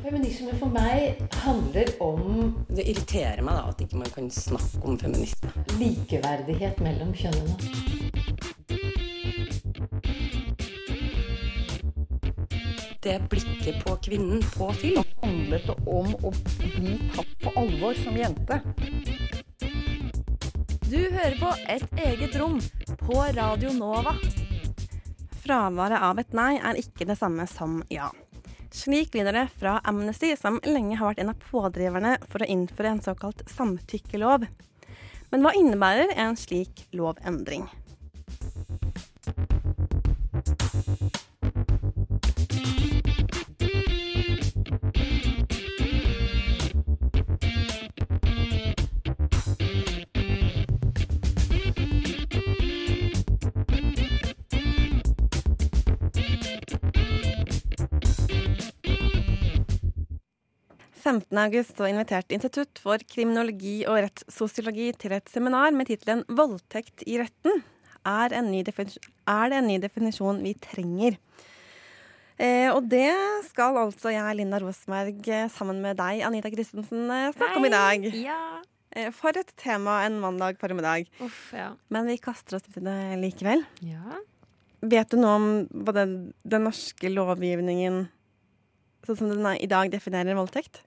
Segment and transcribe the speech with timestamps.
[0.00, 4.96] Feminisme for meg handler om Det irriterer meg da at ikke man kan snakke om
[4.98, 5.50] feminisme.
[5.76, 7.56] likeverdighet mellom kjønnene.
[13.00, 15.04] Det blikket på kvinnen på film.
[15.22, 18.60] handlet det om å bli tatt på alvor som jente.
[20.88, 22.58] Du hører på Et eget rom
[23.04, 24.16] på Radio Nova.
[25.44, 28.10] Fraværet av et nei er ikke det samme som ja.
[28.70, 32.94] Slik lyder det fra Amnesty, som lenge har vært en av pådriverne for å innføre
[32.94, 34.46] en såkalt samtykkelov.
[35.30, 37.66] Men hva innebærer en slik lovendring?
[61.42, 67.18] August så invitert Institutt for kriminologi og rettssosiologi til et seminar med tittelen 'Voldtekt i
[67.20, 67.62] retten'.
[68.06, 71.18] Er, en ny er det en ny definisjon vi trenger?
[72.40, 73.12] Eh, og det
[73.50, 77.72] skal altså jeg, Linda Rosberg, eh, sammen med deg, Anita Christensen, snakke snakke om i
[77.74, 78.06] dag.
[78.16, 78.62] Ja.
[78.96, 81.10] Eh, for et tema en mandag formiddag.
[81.20, 81.74] Uff, ja.
[81.92, 83.66] Men vi kaster oss ut i det likevel.
[83.84, 84.20] ja.
[84.80, 85.48] Vet du noe om
[85.84, 86.12] hva den,
[86.48, 88.06] den norske lovgivningen
[89.04, 90.80] sånn som den i dag definerer voldtekt?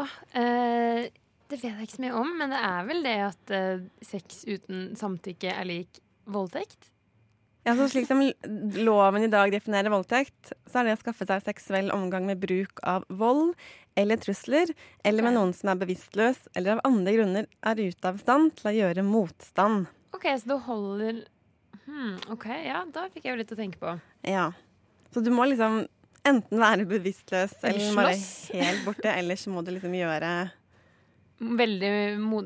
[0.00, 1.10] Åh, eh,
[1.50, 4.42] det vet jeg ikke så mye om, men det er vel det at eh, sex
[4.48, 6.90] uten samtykke er lik voldtekt?
[7.64, 8.20] Ja, så Slik som
[8.76, 12.82] loven i dag definerer voldtekt, så er det å skaffe seg seksuell omgang med bruk
[12.84, 13.54] av vold
[13.96, 14.68] eller trusler,
[15.06, 18.68] eller med noen som er bevisstløs eller av andre grunner er ute av stand til
[18.68, 19.86] å gjøre motstand.
[20.12, 21.22] OK, så du holder
[21.86, 23.96] hmm, OK, ja, da fikk jeg jo litt å tenke på.
[24.28, 24.50] Ja.
[25.14, 25.86] Så du må liksom
[26.28, 30.34] enten være bevisstløs Eller bare helt borte, ellers må du liksom gjøre
[31.44, 31.90] Veldig,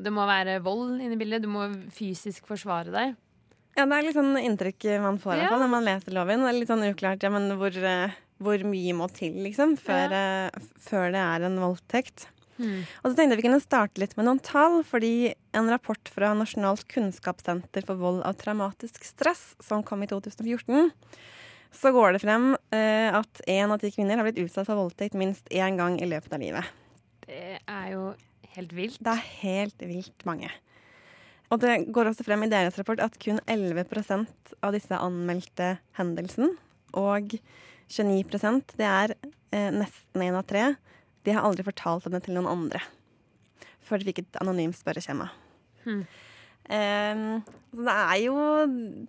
[0.03, 1.43] Det må være vold inne i bildet.
[1.43, 3.11] Du må fysisk forsvare deg.
[3.77, 5.51] Ja, det er litt sånn inntrykk man får Ja.
[5.53, 6.41] når man leser loven.
[6.41, 10.09] Det er litt sånn uklart ja, men hvor, eh, hvor mye må til, liksom, før,
[10.11, 10.49] ja.
[10.81, 12.27] før det er en voldtekt.
[12.59, 12.83] Hmm.
[13.03, 16.33] Og så tenkte jeg vi kunne starte litt med noen tall, fordi en rapport fra
[16.35, 20.91] Nasjonalt kunnskapssenter for vold av traumatisk stress, som kom i 2014,
[21.71, 25.17] så går det frem eh, at én av ti kvinner har blitt utsatt for voldtekt
[25.19, 26.71] minst én gang i løpet av livet.
[27.27, 28.09] Det er jo
[28.55, 28.99] helt vilt.
[29.05, 30.49] Det er helt vilt mange.
[31.49, 36.55] Og det går også frem i deres rapport at kun 11% av disse anmeldte hendelsen,
[36.97, 37.33] og
[37.89, 40.73] 29% det er eh, nesten én av tre,
[41.25, 42.81] de har aldri fortalt om det til noen andre.
[43.85, 45.31] Før de fikk et anonymt spørreskjema.
[45.85, 46.03] Hmm.
[46.69, 47.23] Eh,
[47.73, 48.35] så det er jo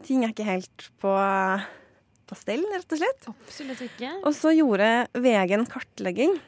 [0.06, 1.12] Ting er ikke helt på,
[2.30, 3.28] på stell, rett og slett.
[3.34, 4.14] Absolutt ikke.
[4.22, 6.38] Og så gjorde VG en kartlegging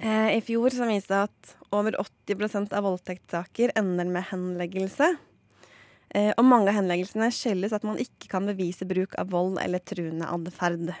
[0.00, 5.14] eh, i fjor som viste at over 80% av voldtektssaker ender med henleggelse.
[6.14, 9.82] Eh, og mange av henleggelsene skyldes at man ikke kan bevise bruk av vold eller
[9.82, 10.94] truende atferd.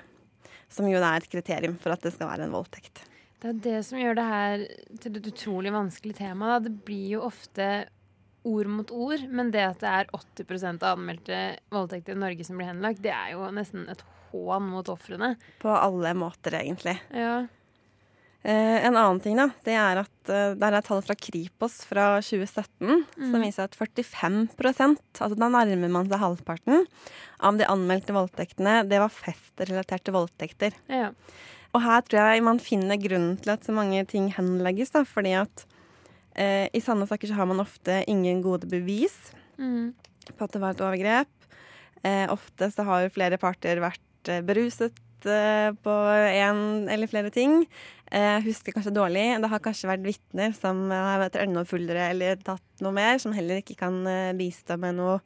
[0.72, 3.04] Som jo er et kriterium for at det skal være en voldtekt.
[3.44, 4.62] Det er det som gjør det her
[5.02, 6.54] til et utrolig vanskelig tema.
[6.54, 6.64] Da.
[6.66, 7.68] Det blir jo ofte
[8.44, 11.40] ord mot ord, men det at det er 80 av anmeldte
[11.72, 15.34] voldtekter i Norge som blir henlagt, det er jo nesten et hån mot ofrene.
[15.62, 16.98] På alle måter, egentlig.
[17.14, 17.44] Ja.
[18.44, 22.18] Eh, en annen ting da, det er at eh, der er tall fra Kripos fra
[22.20, 26.84] 2017 som viser at 45 altså da nærmer man seg halvparten,
[27.40, 30.76] av de anmeldte voldtektene, det var festrelaterte voldtekter.
[30.92, 31.10] ja.
[31.74, 35.32] Og her tror jeg man finner grunnen til at så mange ting henlegges, da, fordi
[35.40, 35.64] at
[36.34, 39.16] eh, i sanne saker så har man ofte ingen gode bevis
[39.58, 39.92] Mm.
[40.36, 41.28] på at det var et overgrep.
[42.04, 45.94] Eh, ofte så har jo flere parter vært eh, beruset eh, på
[46.34, 47.62] en eller flere ting.
[48.10, 49.40] Eh, husker kanskje dårlig.
[49.40, 51.62] Det har kanskje vært vitner som har vært enda
[52.10, 55.20] eller tatt noe mer, som heller ikke kan eh, bistå med noe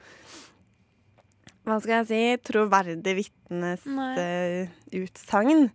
[1.69, 3.83] hva skal jeg si, troverdig vitnes
[4.17, 5.67] eh, utsagn.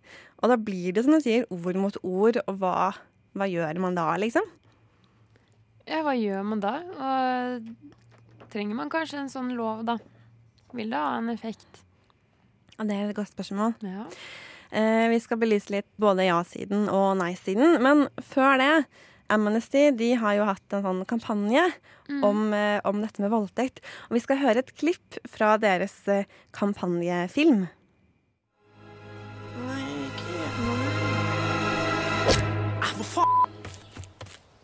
[0.42, 2.90] Og da blir det, som du sier, ord mot ord, og hva,
[3.38, 4.46] hva gjør man da, liksom?
[5.88, 6.74] Ja, hva gjør man da?
[6.94, 9.98] Og trenger man kanskje en sånn lov, da?
[10.74, 11.84] Vil det ha en effekt?
[12.74, 13.76] Det er et godt spørsmål.
[13.86, 14.08] Ja.
[14.74, 17.78] Eh, vi skal belyse litt både ja-siden og nei-siden.
[17.84, 18.72] Men før det,
[19.30, 21.62] Amnesty de har jo hatt en sånn kampanje
[22.26, 23.80] om, eh, om dette med voldtekt.
[24.08, 27.68] Og vi skal høre et klipp fra deres eh, kampanjefilm.
[32.94, 33.54] Hva faen?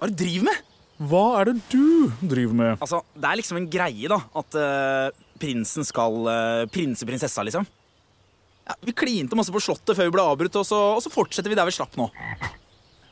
[0.00, 0.69] Hva er det du driver med?
[1.00, 2.73] Hva er det du driver med?
[2.76, 4.19] Altså, Det er liksom en greie, da.
[4.37, 7.64] At uh, prinsen skal uh, prinse prinsessa, liksom.
[8.69, 11.50] Ja, vi klinte masse på Slottet før vi ble avbrutt, og så, og så fortsetter
[11.50, 12.11] vi der vi slapp nå.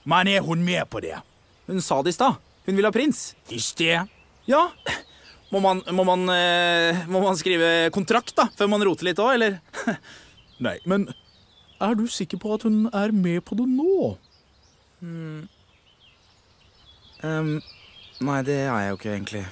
[0.09, 1.17] Men er hun med på det?
[1.69, 2.37] Hun sa det i stad.
[2.69, 3.33] Hun vil ha prins.
[3.49, 4.13] I sted?
[4.49, 4.67] Ja.
[5.49, 9.33] Må man, må man, uh, må man skrive kontrakt da, før man roter litt òg,
[9.39, 9.59] eller?
[10.67, 11.09] Nei, men
[11.81, 14.11] er du sikker på at hun er med på det nå?
[17.23, 17.61] Ehm,
[18.25, 19.45] nei, det er jeg jo ikke egentlig.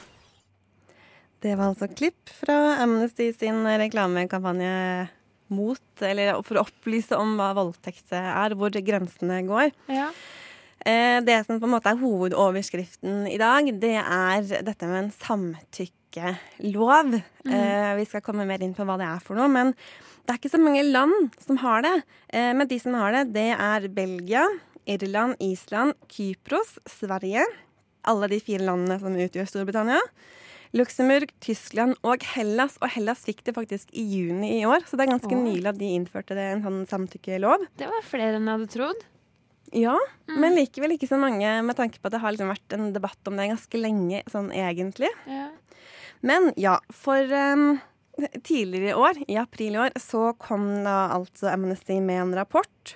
[1.45, 4.73] Det var altså klipp fra Amnesty sin reklamekampanje
[5.55, 9.69] mot, eller for å opplyse om hva voldtekt er, hvor grensene går.
[9.93, 10.09] Ja.
[10.87, 15.13] Eh, Det som på en måte er hovedoverskriften i dag, det er dette med en
[15.15, 17.15] samtykkelov.
[17.47, 17.95] Mm.
[18.01, 19.71] Vi skal komme mer inn på hva det er for noe, men
[20.27, 21.95] det er ikke så mange land som har det.
[22.35, 24.43] Eh, Men de som har det, det er Belgia,
[24.87, 27.45] Irland, Island, Kypros, Sverige.
[28.06, 30.00] Alle de fire landene som utgjør Storbritannia.
[30.76, 32.76] Luxembourg, Tyskland og Hellas.
[32.82, 35.44] Og Hellas fikk det faktisk i juni i år, så det er ganske Åh.
[35.47, 37.67] nylig at de innførte det, en sånn samtykkelov.
[37.81, 39.05] Det var flere enn jeg hadde trodd.
[39.75, 39.97] Ja,
[40.31, 43.29] men likevel ikke så mange, med tanke på at det har liksom vært en debatt
[43.29, 45.11] om det ganske lenge, sånn egentlig.
[45.26, 45.49] Ja.
[46.26, 47.81] Men ja, for um,
[48.47, 52.94] tidligere i år, i april i år, så kom da altså Amnesty med en rapport.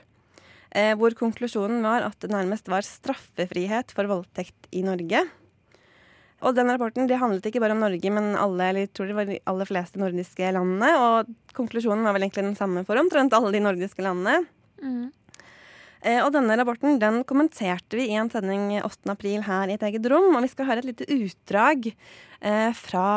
[0.71, 5.25] Eh, hvor konklusjonen var at det nærmest var straffefrihet for voldtekt i Norge.
[6.41, 9.17] Og den rapporten det handlet ikke bare om Norge, men alle, eller jeg tror det
[9.19, 10.91] var de aller fleste nordiske landene.
[10.97, 14.47] Og konklusjonen var vel egentlig den samme for omtrent alle de nordiske landene.
[14.81, 15.11] Mm.
[16.01, 19.11] Eh, og denne rapporten den kommenterte vi i en sending 8.
[19.13, 20.31] april her i et eget rom.
[20.33, 23.11] Og vi skal høre et lite utdrag eh, fra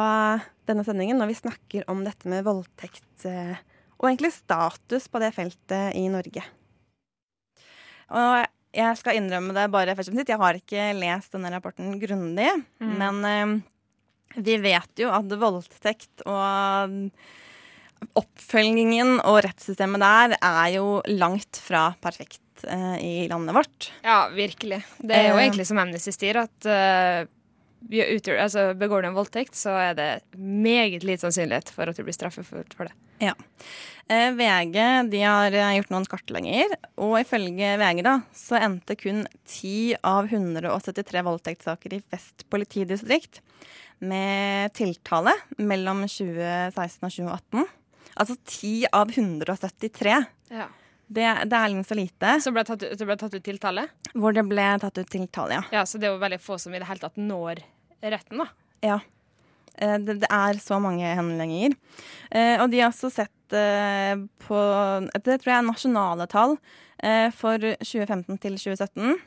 [0.68, 3.56] denne sendingen når vi snakker om dette med voldtekt eh,
[4.02, 6.44] og egentlig status på det feltet i Norge.
[8.12, 10.32] Og jeg skal innrømme det bare først og fremst.
[10.34, 12.50] Jeg har ikke lest denne rapporten grundig.
[12.82, 13.54] Men uh,
[14.42, 17.12] vi vet jo at voldtekt og
[18.20, 23.92] oppfølgingen og rettssystemet der er jo langt fra perfekt uh, i landet vårt.
[24.04, 24.82] Ja, virkelig.
[25.00, 25.46] Det er jo Eh.
[25.46, 27.30] egentlig som Amnesty sier, at vi
[27.89, 32.06] utgjør, altså, begår du en voldtekt, så er det meget lite sannsynlighet for at du
[32.06, 32.95] blir straffeforfulgt for det.
[33.24, 33.33] Ja.
[34.07, 34.77] VG
[35.12, 40.27] de har eh, gjort noen kartlegginger, og ifølge VG da, så endte kun 10 av
[40.27, 43.41] 173 voldtektssaker i Vest politidistrikt
[44.03, 47.68] med tiltale mellom 2016 og 2018.
[48.19, 50.18] Altså 10 av 173.
[50.53, 50.68] Ja.
[51.07, 52.33] Det, det er liksom så lite.
[52.41, 53.88] Så ble tatt, det ble tatt ut tiltale.
[54.13, 55.63] Hvor det ble tatt ut tiltale, ja.
[55.80, 57.63] Ja, så det er jo veldig få som i det hele tatt når
[58.12, 58.48] retten, da.
[58.84, 59.00] Ja.
[59.78, 61.76] Eh, Det, det er så mange henlegginger.
[62.32, 64.60] Eh, og de har også sett eh, på
[65.24, 66.58] Det tror jeg er nasjonale tall
[67.36, 69.18] for 2015 til 2017.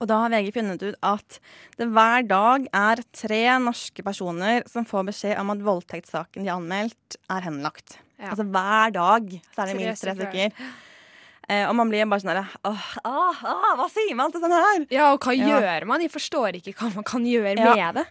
[0.00, 1.36] Og da har VG funnet ut at
[1.78, 6.58] det hver dag er tre norske personer som får beskjed om at voldtektssaken de har
[6.58, 8.00] anmeldt, er henlagt.
[8.18, 8.32] Ja.
[8.32, 10.58] Altså hver dag så er det minst tre stykker.
[11.48, 14.52] Eh, og man blir bare sånn herre åh, ah, ah, Hva sier man til sånn
[14.52, 14.82] her?
[14.92, 15.60] Ja, og hva Ja.
[15.60, 16.02] gjør man?
[16.04, 17.74] Jeg forstår ikke hva man kan gjøre Ja.
[17.74, 18.06] med det.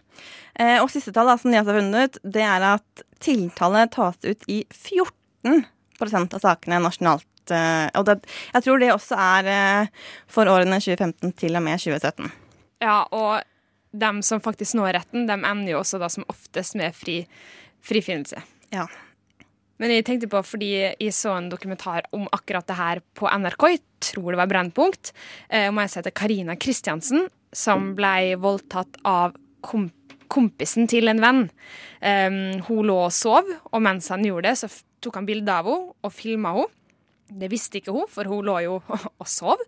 [0.58, 4.16] Eh, og siste tall da, som de har funnet ut, det er at tiltale tas
[4.24, 7.24] ut i 14% av sakene nasjonalt.
[7.50, 8.18] Eh, og det,
[8.52, 9.86] jeg tror det også er eh,
[10.26, 12.32] for årene 2015 til og med 2017.
[12.82, 13.42] Ja, og
[13.96, 17.22] dem som faktisk når retten, dem ender jo også da som oftest med fri,
[17.82, 18.42] frifinnelse.
[18.74, 18.86] Ja.
[19.78, 23.68] Men jeg tenkte på, fordi jeg så en dokumentar om akkurat det her på NRK,
[23.72, 25.12] jeg tror det var Brennpunkt,
[25.48, 29.88] eh, om ei som heter Karina Kristiansen, som ble voldtatt av kom
[30.28, 31.46] kompisen til en venn.
[32.66, 34.68] Hun lå og sov, og mens han gjorde det, så
[35.00, 36.74] tok han bilde av henne og filma henne.
[37.28, 38.76] Det visste ikke hun, for hun lå jo
[39.22, 39.64] og sov.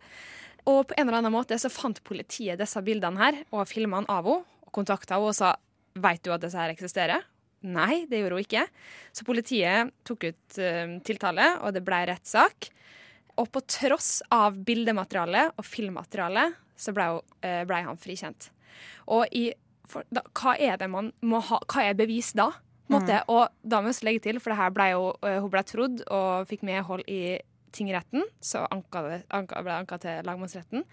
[0.69, 4.29] Og på en eller annen måte så fant politiet disse bildene her og filma av
[4.29, 5.57] henne og kontakta henne og sa
[6.01, 7.25] Vet du at disse her eksisterer?
[7.61, 8.67] Nei, det gjorde hun ikke.
[9.13, 12.71] Så politiet tok ut uh, tiltale, og det ble rettssak.
[13.41, 18.49] Og på tross av bildematerialet og filmmaterialet, så ble, hun, uh, ble han frikjent.
[19.13, 19.51] Og i,
[19.91, 22.53] for, da, hva er det man må ha Hva er bevis da?
[22.91, 25.63] En Og da må også legge til, for det her ble jo, uh, hun ble
[25.67, 27.39] trodd og fikk medhold i
[27.75, 30.85] tingretten, så anka det, anka, ble anka til lagmannsretten.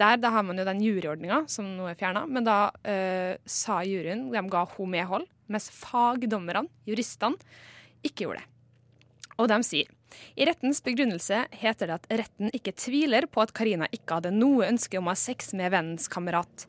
[0.00, 3.80] Der da har man jo den juryordninga som nå er fjerna, men da eh, sa
[3.86, 7.40] juryen De ga hun medhold, mens fagdommerne, juristene,
[8.04, 8.50] ikke gjorde det.
[9.38, 9.94] Og de sier
[10.38, 14.66] i rettens begrunnelse heter det at retten ikke tviler på at Karina ikke hadde noe
[14.68, 16.64] ønske om å ha sex med vennens kamerat.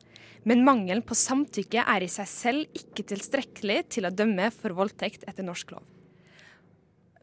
[0.48, 5.26] Men mangelen på samtykke er i seg selv ikke tilstrekkelig til å dømme for voldtekt
[5.28, 5.84] etter norsk lov.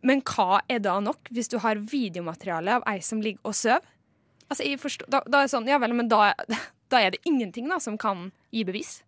[0.05, 3.93] Men hva er da nok hvis du har videomateriale av ei som ligger og sover?
[4.47, 6.31] Altså, forstår, da, da er sånn, ja vel, men da,
[6.91, 9.01] da er det ingenting da som kan gi bevis.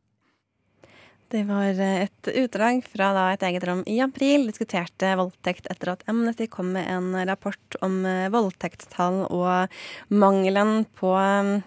[1.29, 4.48] Det var eh, et utdrag fra da et eget rom i april.
[4.50, 9.75] Diskuterte voldtekt etter at Amnesty kom med en rapport om eh, voldtektstall og
[10.10, 11.60] mangelen på eh,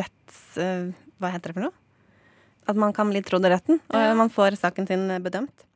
[0.00, 0.40] retts...
[0.56, 1.76] hva heter det for noe?
[2.70, 5.66] At man kan bli trodd i retten, og man får saken sin bedømt.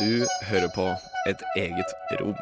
[0.00, 0.84] Du hører på
[1.28, 2.36] et eget rom.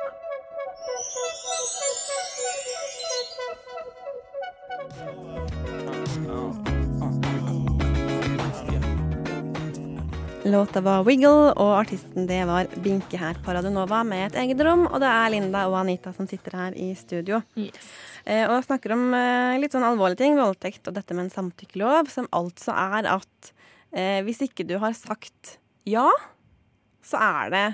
[10.45, 14.87] Låta var Wiggle, og artisten det var Binke her på Radionova med et eget rom.
[14.87, 17.43] Og det er Linda og Anita som sitter her i studio.
[17.59, 22.11] Eh, og snakker om eh, litt sånn alvorlige ting, voldtekt og dette med en samtykkelov,
[22.15, 23.55] som altså er at
[23.91, 26.07] eh, hvis ikke du har sagt ja,
[27.11, 27.67] så er det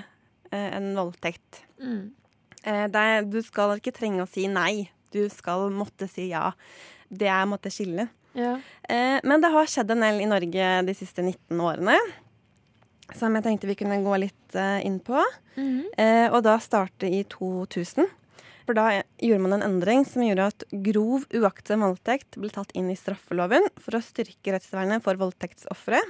[0.51, 1.63] eh, en voldtekt.
[1.81, 2.11] Mm.
[2.63, 4.89] Eh, det du skal ikke trenge å si nei.
[5.13, 6.51] Du skal måtte si ja.
[7.07, 8.09] Det er måtte skille.
[8.37, 8.57] Ja.
[8.89, 11.97] Eh, men det har skjedd en del i Norge de siste 19 årene.
[13.15, 15.21] Som jeg tenkte vi kunne gå litt inn på.
[15.57, 18.05] Mm Eh, og da starte i 2000.
[18.67, 22.91] For da gjorde man en endring som gjorde at grov uaktsom voldtekt ble tatt inn
[22.91, 26.01] i straffeloven for å styrke rettsvernet for voldtektsofre.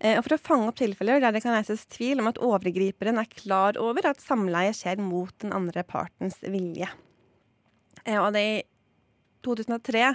[0.00, 3.20] Eh, og for å fange opp tilfeller der det kan reises tvil om at overgriperen
[3.20, 6.90] er klar over at samleie skjer mot den andre partens vilje.
[8.04, 8.58] Eh, og det i
[9.44, 10.14] 2003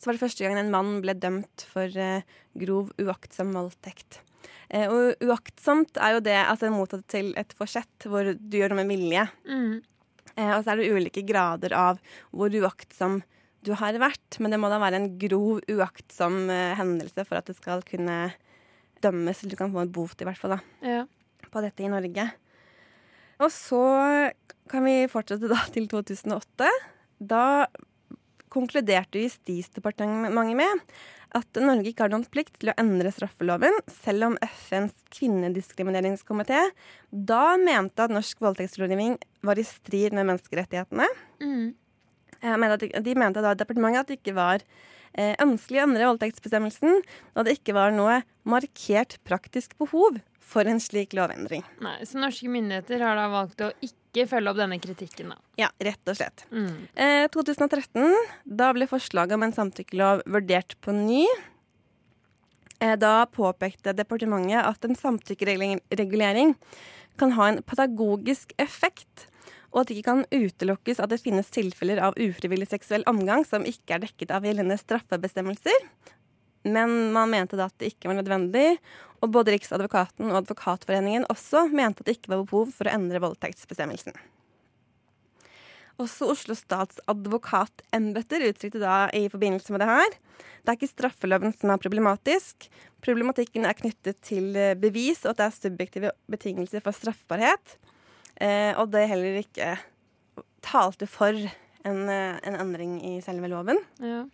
[0.00, 2.26] så var det første gang en mann ble dømt for eh,
[2.58, 4.22] grov uaktsom voldtekt.
[4.72, 8.82] Eh, og uaktsomt er jo det altså motsatt til et forsett, hvor du gjør noe
[8.82, 9.26] med vilje.
[9.46, 9.82] Mm.
[10.34, 12.00] Eh, og så er det ulike grader av
[12.32, 13.20] hvor uaktsom
[13.62, 14.40] du har vært.
[14.40, 18.32] Men det må da være en grov uaktsom eh, hendelse for at det skal kunne
[19.02, 21.04] dømmes, eller du kan få en bot i hvert fall, da, Ja.
[21.52, 22.30] på dette i Norge.
[23.42, 24.32] Og så
[24.70, 26.68] kan vi fortsette da til 2008.
[27.18, 27.66] Da
[28.52, 30.92] konkluderte Justisdepartementet med
[31.32, 36.60] at Norge ikke har noen plikt til å endre straffeloven, selv om FNs kvinnediskrimineringskomité
[37.10, 39.16] da mente at norsk voldtektslovgivning
[39.46, 41.08] var i strid med menneskerettighetene.
[41.40, 41.72] Mm.
[42.42, 44.64] Eh, de, mente da departementet at det ikke var
[45.14, 47.02] ønskelig å endre voldtektsbestemmelsen,
[47.36, 50.20] da det ikke var noe markert praktisk behov
[50.52, 51.64] for en slik lovendring.
[51.84, 55.38] Nei, så norske myndigheter har da valgt å ikke følge opp denne kritikken, da.
[55.60, 56.44] Ja, rett og slett.
[56.52, 56.84] Mm.
[56.92, 58.12] Eh, 2013,
[58.44, 61.24] da ble forslaget om en samtykkelov vurdert på ny.
[62.82, 66.56] Eh, da påpekte departementet at en samtykkeregulering
[67.20, 69.28] kan ha en pedagogisk effekt,
[69.72, 73.64] og at det ikke kan utelukkes at det finnes tilfeller av ufrivillig seksuell omgang som
[73.68, 75.86] ikke er dekket av gjeldende straffebestemmelser.
[76.68, 78.76] Men man mente da at det ikke var nødvendig,
[79.22, 83.22] og både Riksadvokaten og Advokatforeningen også mente at det ikke var behov for å endre
[83.22, 84.14] voldtektsbestemmelsen.
[86.00, 90.14] Også Oslo stats advokatembeter uttrykte da i forbindelse med det her
[90.62, 92.68] det er ikke straffeloven som er problematisk.
[93.02, 97.74] Problematikken er knyttet til bevis, og at det er subjektive betingelser for straffbarhet.
[98.42, 99.76] Eh, og det heller ikke
[100.64, 103.78] talte for en, eh, en endring i selve loven.
[104.02, 104.24] Ja.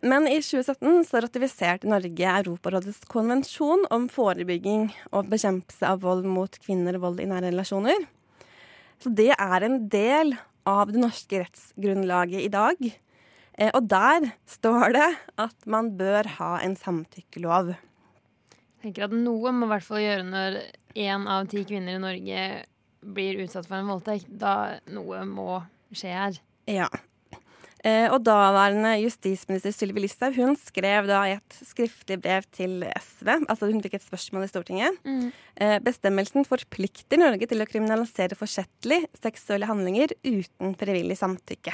[0.00, 6.56] Men i 2017 så ratifiserte Norge Europarådets konvensjon om forebygging og bekjempelse av vold mot
[6.62, 8.06] kvinner og vold i nære relasjoner.
[9.00, 10.32] Så det er en del
[10.68, 12.80] av det norske rettsgrunnlaget i dag.
[13.58, 17.74] Eh, og der står det at man bør ha en samtykkelov.
[18.80, 20.58] Tenker at noe må i hvert fall gjøre når
[20.98, 22.46] én av ti kvinner i Norge
[23.00, 24.28] blir utsatt for en voldtekt.
[24.40, 25.60] Da noe må
[25.92, 26.40] skje her.
[26.70, 26.88] Ja.
[27.80, 33.30] Eh, og daværende justisminister Sylvi Listhaug hun skrev da i et skriftlig brev til SV,
[33.48, 34.98] altså hun fikk et spørsmål i Stortinget.
[35.08, 35.30] Mm.
[35.56, 41.72] Eh, bestemmelsen forplikter Norge til å kriminalisere forsettlig seksuelle handlinger uten frivillig samtykke.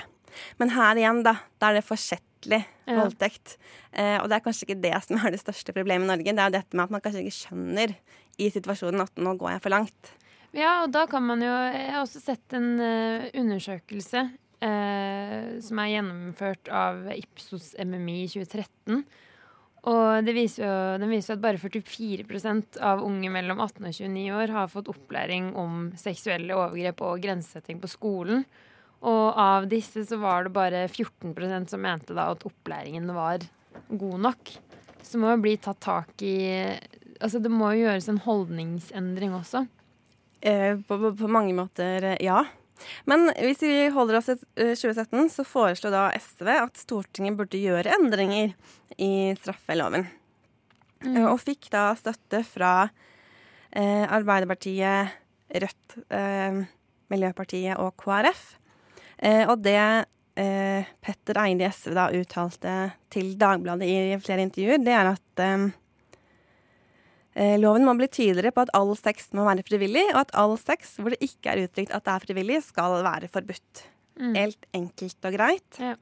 [0.61, 3.01] Men her igjen, da, da er det forsettlig Ja.
[3.01, 3.57] voldtekt.
[3.91, 6.33] Eh, og det er kanskje ikke det som er det største problemet i Norge.
[6.33, 7.95] Det er jo dette med at man kanskje ikke skjønner
[8.39, 10.13] i situasjonen at nå går jeg for langt.
[10.57, 14.23] Ja, og da kan man jo Jeg har også sett en uh, undersøkelse
[14.65, 19.03] uh, som er gjennomført av Ipsos MMI i 2013.
[19.87, 22.25] Og det viser jo, den viser at bare 44
[22.83, 27.79] av unge mellom 18 og 29 år har fått opplæring om seksuelle overgrep og grensesetting
[27.83, 28.43] på skolen.
[29.07, 33.45] Og av disse så var det bare 14% som mente da at opplæringen var
[33.89, 34.53] god nok.
[35.03, 36.37] Så det må jo bli tatt tak i
[37.17, 39.63] Altså det må jo gjøres en holdningsendring også.
[40.45, 42.43] Eh, på, på, på mange måter, eh, ja.
[43.09, 47.61] Men hvis vi holder oss til eh, 2017, så foreslo da SV at Stortinget burde
[47.61, 48.53] gjøre endringer
[49.01, 50.05] i straffeloven.
[51.07, 51.23] Mm.
[51.31, 52.75] Og fikk da støtte fra
[53.71, 55.17] eh, Arbeiderpartiet,
[55.57, 56.63] Rødt, eh,
[57.13, 58.56] Miljøpartiet og KrF.
[59.19, 62.77] Eh, og det eh, Petter Eide i SV da uttalte
[63.13, 65.67] til Dagbladet i flere intervjuer, det er at eh,
[67.61, 70.97] Loven må bli tydeligere på at all sex må være frivillig, og at all sex
[70.97, 73.87] hvor det ikke er uttrykt at det er frivillig, skal være forbudt.
[74.17, 75.81] Helt enkelt og greit.
[75.81, 75.97] Ja.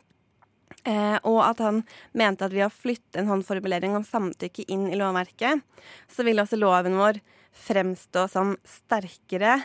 [0.85, 1.81] Eh, og at han
[2.13, 5.63] mente at ved å flytte en sånn formulering om samtykke inn i lovverket,
[6.13, 7.21] så ville også loven vår
[7.65, 9.57] fremstå som sterkere,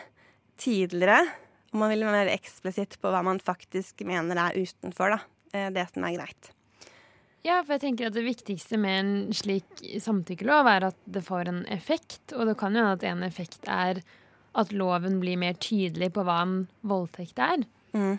[0.60, 5.20] tydeligere, og man vil være eksplisitt på hva man faktisk mener er utenfor da,
[5.54, 6.50] eh, det som er greit.
[7.46, 11.48] Ja, for jeg tenker at det viktigste med en slik samtykkelov er at det får
[11.48, 12.34] en effekt.
[12.36, 14.02] Og det kan jo hende at en effekt er
[14.60, 17.64] at loven blir mer tydelig på hva en voldtekt er.
[17.96, 18.18] Mm.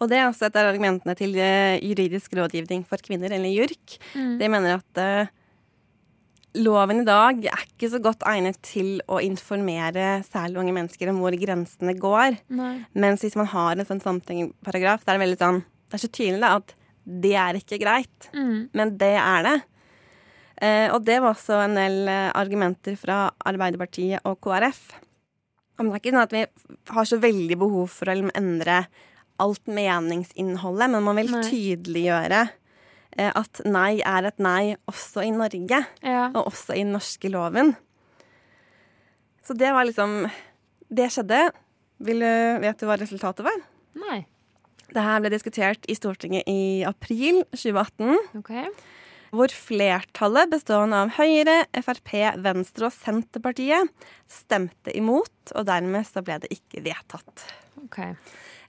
[0.00, 3.98] Og det er også et av argumentene til eh, juridisk rådgivning for kvinner, eller JURK.
[4.14, 4.32] Mm.
[4.40, 5.34] De mener at eh,
[6.56, 11.20] loven i dag er ikke så godt egnet til å informere særlig unge mennesker om
[11.22, 12.38] hvor grensene går.
[12.56, 12.74] Nei.
[12.96, 16.08] Mens hvis man har en sånn samtykkeparagraf, så er det veldig sånn Det er så
[16.10, 16.72] tydelig da, at
[17.06, 18.68] det er ikke greit, Mm.
[18.74, 19.56] men det er det.
[20.58, 24.80] Eh, og det var også en del eh, argumenter fra Arbeiderpartiet og KrF.
[25.78, 26.44] Om det er ikke sånn at vi
[26.96, 28.86] har så veldig behov for å liksom endre
[29.38, 31.42] alt meningsinnholdet, men man vil Nei.
[31.44, 32.48] tydeliggjøre
[33.18, 36.26] at nei er et nei også i Norge, Ja.
[36.34, 37.74] og også i den norske loven.
[39.46, 40.28] Så det var liksom
[40.92, 41.50] Det skjedde.
[41.98, 43.56] Vil du, vet du hva resultatet var?
[43.96, 44.26] Nei.
[44.92, 48.18] Det her ble diskutert i Stortinget i april 2018.
[48.38, 48.52] OK.
[49.34, 52.12] Hvor flertallet, bestående av Høyre, Frp,
[52.44, 53.88] Venstre og Senterpartiet,
[54.30, 57.46] stemte imot, og dermed så ble det ikke vedtatt.
[57.82, 57.98] ok.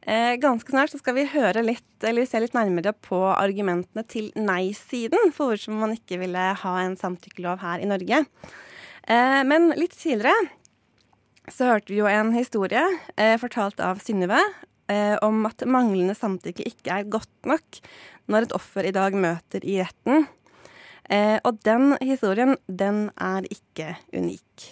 [0.08, 4.30] Eh, ganske snart så skal vi høre litt, eller se litt nærmere på argumentene til
[4.40, 8.22] nei-siden for hvorfor man ikke ville ha en samtykkelov her i Norge.
[9.04, 10.48] Eh, men litt tidligere
[11.52, 12.86] så hørte vi jo en historie
[13.20, 14.40] eh, fortalt av Synnøve
[15.20, 17.80] om at manglende samtykke ikke er godt nok
[18.32, 20.24] når et offer i dag møter i retten.
[21.44, 24.70] Og den historien, den er ikke unik.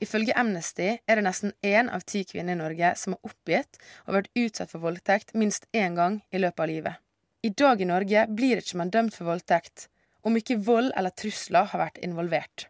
[0.00, 3.76] Ifølge Amnesty er det nesten én av ti kvinner i Norge som har oppgitt
[4.06, 7.00] og vært utsatt for voldtekt minst én gang i løpet av livet.
[7.44, 9.88] I dag i Norge blir ikke man dømt for voldtekt
[10.24, 12.66] om ikke vold eller trusler har vært involvert.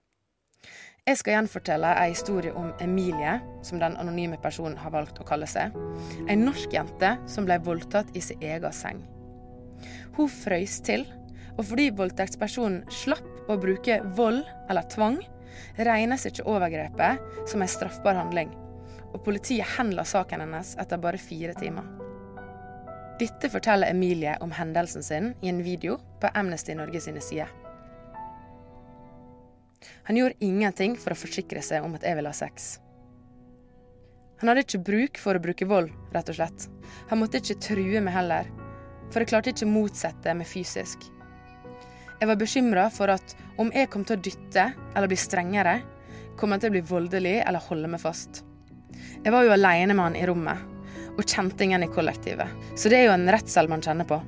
[1.06, 5.46] Jeg skal gjenfortelle en historie om Emilie, som den anonyme personen har valgt å kalle
[5.48, 5.74] seg.
[6.28, 9.00] Ei norsk jente som ble voldtatt i sin egen seng.
[10.18, 11.06] Hun frøys til,
[11.56, 15.18] og fordi voldtektspersonen slapp å bruke vold eller tvang,
[15.76, 18.52] regnes ikke overgrepet som en straffbar handling,
[19.10, 21.86] og politiet henla saken hennes etter bare fire timer.
[23.20, 27.50] Dette forteller Emilie om hendelsen sin i en video på Amnesty Norge sine sider.
[30.08, 32.78] Han gjorde ingenting for å forsikre seg om at jeg ville ha sex.
[34.40, 36.66] Han hadde ikke bruk for å bruke vold, rett og slett.
[37.10, 38.48] Han måtte ikke true meg heller,
[39.12, 41.04] for jeg klarte ikke motsette meg fysisk.
[42.20, 45.78] Jeg var bekymra for at om jeg kom til å dytte eller bli strengere,
[46.36, 48.42] kom han til å bli voldelig eller holde meg fast.
[49.24, 50.60] Jeg var jo aleine med han i rommet,
[51.16, 54.20] og kjente ingen i kollektivet, så det er jo en redsel man kjenner på.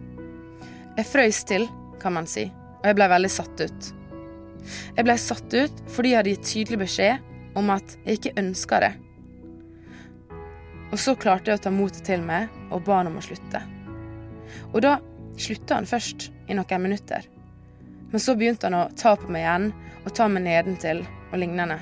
[0.97, 1.67] Jeg frøys til,
[2.01, 2.47] kan man si,
[2.81, 3.91] og jeg ble veldig satt ut.
[4.97, 8.81] Jeg ble satt ut fordi jeg hadde gitt tydelig beskjed om at jeg ikke ønska
[8.87, 8.93] det.
[10.93, 13.63] Og så klarte jeg å ta motet til meg og ba han om å slutte.
[14.73, 14.99] Og da
[15.41, 17.32] slutta han først, i noen minutter.
[18.13, 19.71] Men så begynte han å ta på meg igjen
[20.05, 21.79] og ta meg nedentil og lignende.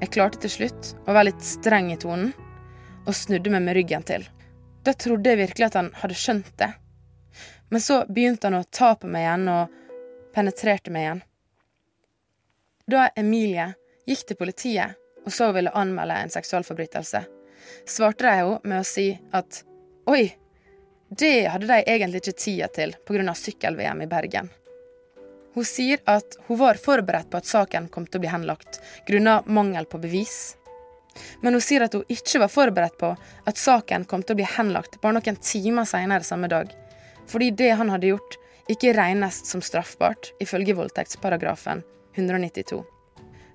[0.00, 2.30] Jeg klarte til slutt å være litt streng i tonen
[3.04, 4.22] og snudde meg med ryggen til.
[4.86, 6.70] Da trodde jeg virkelig at han hadde skjønt det.
[7.68, 9.74] Men så begynte han å ta på meg igjen og
[10.34, 11.22] penetrerte meg igjen.
[12.90, 13.72] Da Emilie
[14.08, 17.24] gikk til politiet og så ville anmelde en seksualforbrytelse,
[17.86, 19.60] svarte de henne med å si at
[20.10, 20.30] oi,
[21.10, 23.34] det hadde de egentlig ikke tida til pga.
[23.34, 24.50] sykkel-VM i Bergen.
[25.54, 29.48] Hun sier at hun var forberedt på at saken kom til å bli henlagt grunnet
[29.50, 30.56] mangel på bevis.
[31.42, 34.46] Men hun sier at hun ikke var forberedt på at saken kom til å bli
[34.46, 36.70] henlagt bare noen timer senere samme dag,
[37.30, 38.38] fordi det han hadde gjort,
[38.70, 41.82] ikke regnes som straffbart ifølge voldtektsparagrafen
[42.14, 42.84] 192.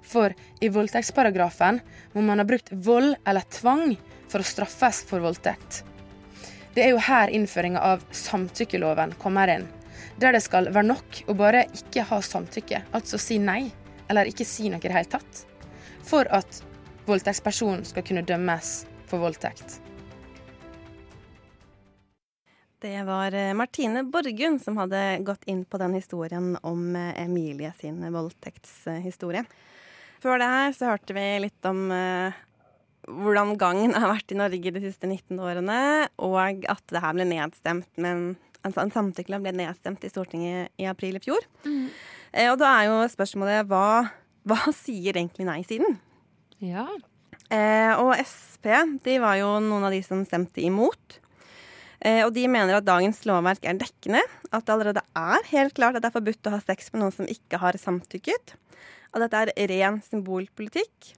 [0.06, 1.80] For i voldtektsparagrafen
[2.14, 3.96] må man ha brukt vold eller tvang
[4.28, 5.84] for å straffes for voldtekt.
[6.76, 9.70] Det er jo her innføringa av samtykkeloven kommer inn,
[10.22, 13.68] der det skal være nok å bare ikke ha samtykke, altså si nei,
[14.10, 15.42] eller ikke si noe i det hele tatt,
[16.06, 16.62] for at
[17.10, 18.78] voldtektspersonen skal kunne dømmes
[19.10, 19.80] for voldtekt.
[22.86, 27.72] Det var eh, Martine Borgund som hadde gått inn på den historien om eh, Emilie
[27.80, 29.46] sin voldtektshistorie.
[30.22, 32.36] Før det her så hørte vi litt om eh,
[33.10, 35.80] hvordan gangen har vært i Norge de siste 19 årene,
[36.22, 40.88] og at det her ble nedstemt, men altså en samtykkelov ble nedstemt i Stortinget i
[40.90, 41.46] april i fjor.
[42.34, 44.08] Eh, og da er jo spørsmålet hva,
[44.48, 46.00] hva sier egentlig nei-siden?
[46.64, 46.88] Ja.
[47.54, 48.74] Eh, og Sp
[49.06, 51.20] de var jo noen av de som stemte imot.
[52.06, 55.98] Eh, og de mener at dagens lovverk er dekkende, at det allerede er helt klart
[55.98, 58.58] at det er forbudt å ha sex med noen som ikke har samtykket.
[59.16, 61.14] At dette er ren symbolpolitikk.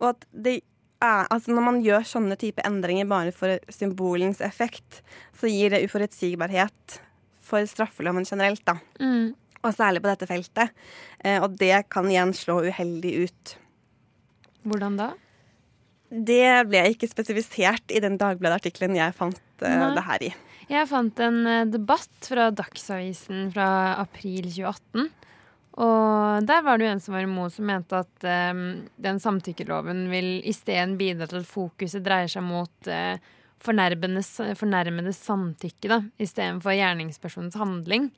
[0.00, 0.60] Og at det
[1.00, 5.00] er, altså når man gjør sånne type endringer bare for symbolens effekt,
[5.36, 7.00] så gir det uforutsigbarhet
[7.50, 8.76] for straffeloven generelt, da.
[9.00, 9.32] Mm.
[9.60, 10.76] Og særlig på dette feltet.
[11.24, 13.56] Eh, og det kan igjen slå uheldig ut.
[14.68, 15.10] Hvordan da?
[16.10, 20.30] Det ble ikke spesifisert i den Dagbladet-artikkelen jeg fant eh, det her i.
[20.70, 23.68] Jeg fant en eh, debatt fra Dagsavisen fra
[24.00, 25.10] april 2018.
[25.78, 28.64] Og der var det jo en som var imot, som mente at um,
[28.98, 33.20] den samtykkeloven vil isteden bidra til at fokuset dreier seg mot uh,
[33.62, 38.10] fornærmedes, samtykke, da, istedenfor gjerningspersonens handling.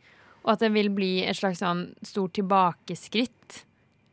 [0.43, 3.61] Og at det vil bli et slags sånn stort tilbakeskritt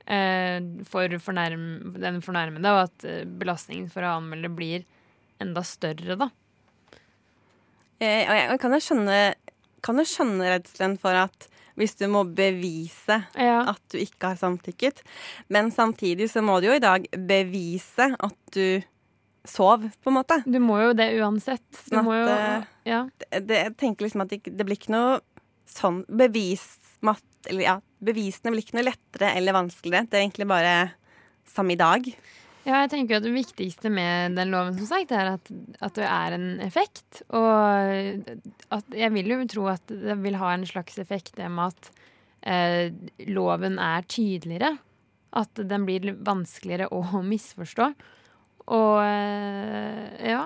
[0.09, 4.85] uh, for fornærm, den fornærmede, og at eh, belastningen for å anmelde blir
[5.39, 6.29] enda større, da.
[7.99, 9.19] Eh, jeg kan jeg skjønne,
[9.83, 11.47] kan jeg skjønne redselen for at
[11.79, 13.61] hvis du må bevise Ja.
[13.71, 15.01] at du ikke har samtykket.
[15.49, 18.81] Men samtidig så må du jo i dag bevise at du
[19.47, 20.41] sov, på en måte.
[20.45, 21.63] Du må jo det uansett.
[21.87, 22.27] Du Sånn må jo,
[22.85, 23.05] ja.
[23.17, 25.19] Det, det, jeg tenker liksom at det, det blir ikke noe
[25.69, 27.23] sånn bevismat...
[27.47, 30.09] Eller ja, bevisene blir ikke noe lettere eller vanskeligere.
[30.11, 30.73] Det er egentlig bare
[31.47, 32.09] samme i dag.
[32.67, 36.05] Ja, jeg tenker at Det viktigste med den loven som sagt, er at, at det
[36.05, 37.23] er en effekt.
[37.31, 38.35] Og
[38.75, 41.91] at jeg vil jo tro at det vil ha en slags effekt det med at
[42.43, 42.91] eh,
[43.31, 44.75] loven er tydeligere.
[45.39, 47.91] At den blir vanskeligere å misforstå.
[48.69, 50.43] Og eh, ja.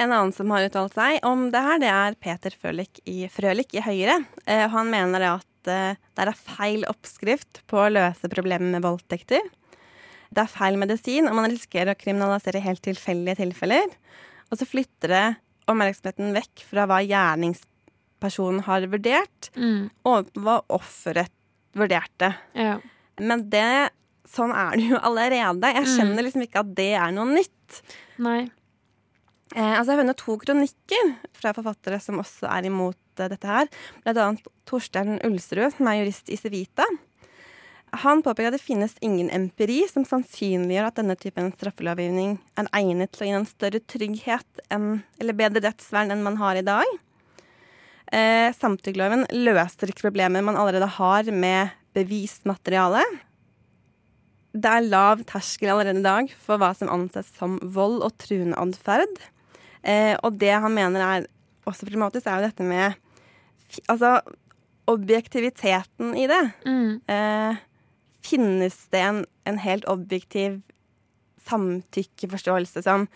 [0.00, 3.74] En annen som har uttalt seg om det her, det er Peter Frølich i, Frølich
[3.76, 4.22] i Høyre.
[4.46, 9.44] Eh, han mener at eh, det er feil oppskrift på å løse problemet med voldtekter.
[10.32, 13.88] Det er feil medisin, og man risikerer å kriminalisere helt tilfeldige tilfeller.
[14.50, 15.24] Og så flytter det
[15.70, 21.30] oppmerksomheten vekk fra hva gjerningspersonen har vurdert, Mm, og hva offeret
[21.74, 22.34] vurderte.
[22.54, 22.78] ja.
[23.20, 23.90] Men det,
[24.24, 25.60] sånn er det jo allerede.
[25.74, 25.90] Jeg Mm.
[25.92, 27.82] skjønner liksom ikke at det er noe nytt.
[28.18, 28.50] Nei.
[29.54, 33.44] Eh, altså jeg har funnet to kronikker fra forfattere som også er imot eh, dette
[33.44, 33.66] her.
[34.04, 36.86] Blant annet Torstein Ulsrud, som er jurist i Civita.
[37.90, 43.10] Han påpeker at det finnes ingen empiri som sannsynliggjør at denne typen straffelovgivning er egnet
[43.14, 46.86] til å gi en større trygghet enn, eller bedre rettsvern enn man har i dag.
[48.14, 53.02] Eh, Samtykkeloven løser ikke problemer man allerede har med bevismateriale.
[54.50, 58.58] Det er lav terskel allerede i dag for hva som anses som vold og truende
[58.58, 59.18] atferd.
[59.82, 61.28] Eh, og det han mener er
[61.66, 62.98] også problematisk, er jo dette med
[63.86, 64.16] Altså
[64.90, 66.40] objektiviteten i det.
[66.66, 67.56] Mm, Eh,
[68.24, 70.60] finnes det en, en helt objektiv
[71.48, 73.06] samtykkeforståelse som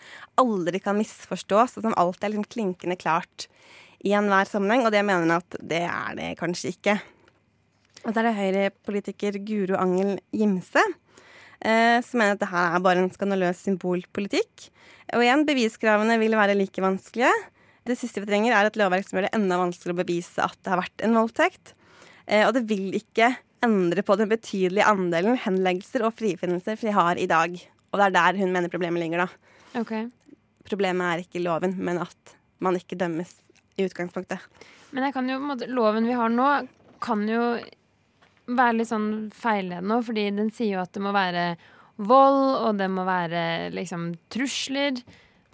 [0.41, 3.47] aldri kan misforstås, og som alltid er liksom klinkende klart
[4.05, 4.85] i enhver sammenheng?
[4.85, 6.99] Og det mener han at det er det kanskje ikke.
[8.05, 10.83] Og så er det Høyre-politiker Guro Angel Gimse
[11.65, 14.69] eh, som mener at det her er bare en skandaløs symbolpolitikk.
[15.15, 17.31] Og igjen, beviskravene vil være like vanskelige.
[17.85, 20.57] Det siste vi trenger, er et lovverk som gjør det enda vanskeligere å bevise at
[20.61, 21.75] det har vært en voldtekt.
[22.25, 23.35] Eh, og det vil ikke
[23.65, 27.57] endre på den betydelige andelen henleggelser og frifinnelser vi har i dag.
[27.91, 29.81] Og det er der hun mener problemet ligger, da.
[29.81, 30.07] Okay.
[30.65, 33.35] Problemet er ikke loven, men at man ikke dømmes
[33.75, 34.41] i utgangspunktet.
[34.95, 36.49] Men jeg kan jo, på en måte, loven vi har nå,
[37.03, 37.43] kan jo
[38.45, 41.45] være litt sånn feilledende, fordi den sier jo at det må være
[41.95, 44.99] vold, og det må være liksom trusler.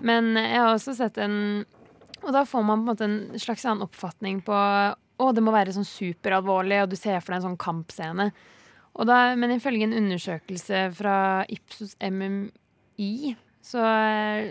[0.02, 1.66] Men jeg har også sett en
[2.22, 4.54] Og da får man på en måte en slags annen oppfatning på
[5.22, 8.32] Å, det må være sånn superalvorlig, og du ser for deg en sånn kampscene.
[9.08, 11.16] Da, men ifølge en undersøkelse fra
[11.52, 14.50] Ipsos MMI, så eh,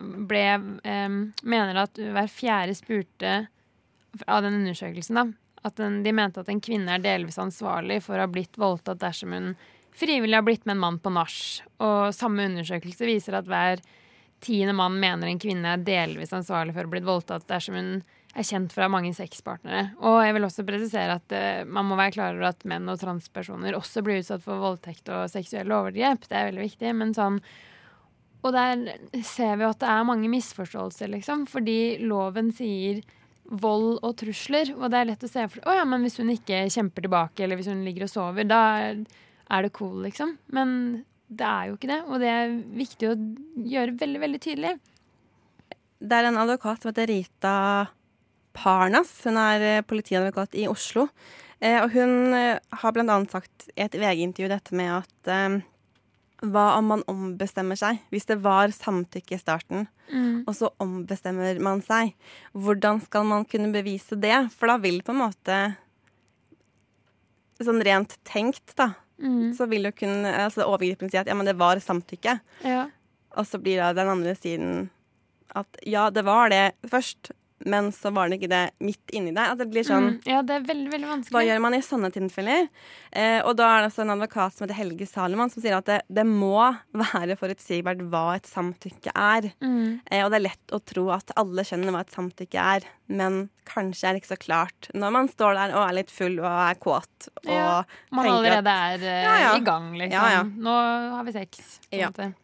[0.00, 0.44] ble
[0.86, 3.34] eh, Mener at hver fjerde spurte
[4.26, 5.26] av den undersøkelsen, da,
[5.66, 9.00] at den, de mente at en kvinne er delvis ansvarlig for å ha blitt voldtatt
[9.02, 9.52] dersom hun
[9.96, 11.36] frivillig har blitt med en mann på nach.
[11.84, 13.82] Og samme undersøkelse viser at hver
[14.42, 17.92] tiende mann mener en kvinne er delvis ansvarlig for å ha blitt voldtatt dersom hun
[18.32, 19.90] er kjent fra mange sexpartnere.
[20.00, 23.00] Og jeg vil også presisere at uh, man må være klar over at menn og
[23.00, 26.24] transpersoner også blir utsatt for voldtekt og seksuelle overgrep.
[26.28, 26.94] Det er veldig viktig.
[26.98, 27.40] Men sånn
[28.42, 31.44] Og der ser vi at det er mange misforståelser, liksom.
[31.46, 33.02] Fordi loven sier
[33.52, 36.30] vold og trusler, og det er lett å se for Å ja, men hvis hun
[36.32, 40.36] ikke kjemper tilbake, eller hvis hun ligger og sover, da er det cool, liksom.
[40.54, 43.16] Men det er jo ikke det, og det er viktig å
[43.74, 44.72] gjøre veldig, veldig tydelig.
[46.02, 47.56] Det er en advokat som heter Rita
[48.52, 49.10] Parnas.
[49.24, 51.08] Hun er eh, politiadvokat i Oslo.
[51.60, 55.62] Eh, og hun eh, har annet sagt i et VG-intervju dette med at,
[56.42, 58.00] hva om man ombestemmer seg?
[58.10, 60.42] Hvis det var samtykke i starten, Mm.
[60.44, 62.10] og så ombestemmer man seg.
[62.52, 64.50] Hvordan skal man kunne bevise det?
[64.52, 65.60] For da vil på en måte
[67.62, 69.52] Sånn rent tenkt, da, Mm.
[69.54, 72.40] så vil jo kunne altså overgriperen si at ja, men det var samtykke.
[72.66, 72.88] Ja.
[73.36, 74.90] Og så blir da den andre siden
[75.54, 77.30] at ja, det var det først,
[77.66, 79.52] men så var det ikke det midt inni deg.
[79.52, 80.20] At det blir sånn Mm.
[80.26, 81.32] Ja, det er veldig, veldig vanskelig.
[81.36, 82.68] Hva gjør man i sånne tilfeller?
[83.12, 85.84] Eh, og da er det altså en advokat som heter Helge Saloman, som sier at
[85.86, 86.56] det, det må
[86.92, 89.50] være forutsigbart hva et samtykke er.
[89.62, 90.00] Mm.
[90.10, 93.48] Eh, og det er lett å tro at alle skjønner hva et samtykke er, men
[93.68, 96.46] kanskje er det ikke så klart når man står der og er litt full og
[96.50, 99.52] er kåt og Ja, Man tenker at- allerede er eh, Ja, ja.
[99.56, 100.12] i gang, liksom.
[100.12, 100.42] Ja, ja.
[100.42, 100.76] Nå
[101.16, 101.78] har vi sex.
[101.90, 102.08] På en Ja.
[102.10, 102.34] måte.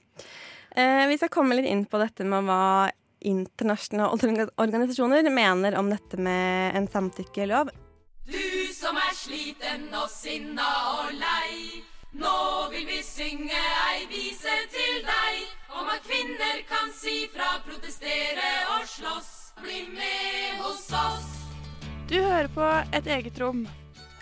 [0.76, 6.16] Eh, vi skal komme litt inn på dette med hva internasjonale organisasjoner mener om dette
[6.16, 7.70] med en samtykkelov.
[8.28, 11.82] Du som er sliten og sinna og lei.
[12.18, 13.58] Nå vil vi synge
[13.92, 19.34] ei vise til deg om at kvinner kan si fra, protestere og slåss.
[19.58, 21.28] Bli med hos oss.
[22.08, 23.66] Du hører på Et eget rom.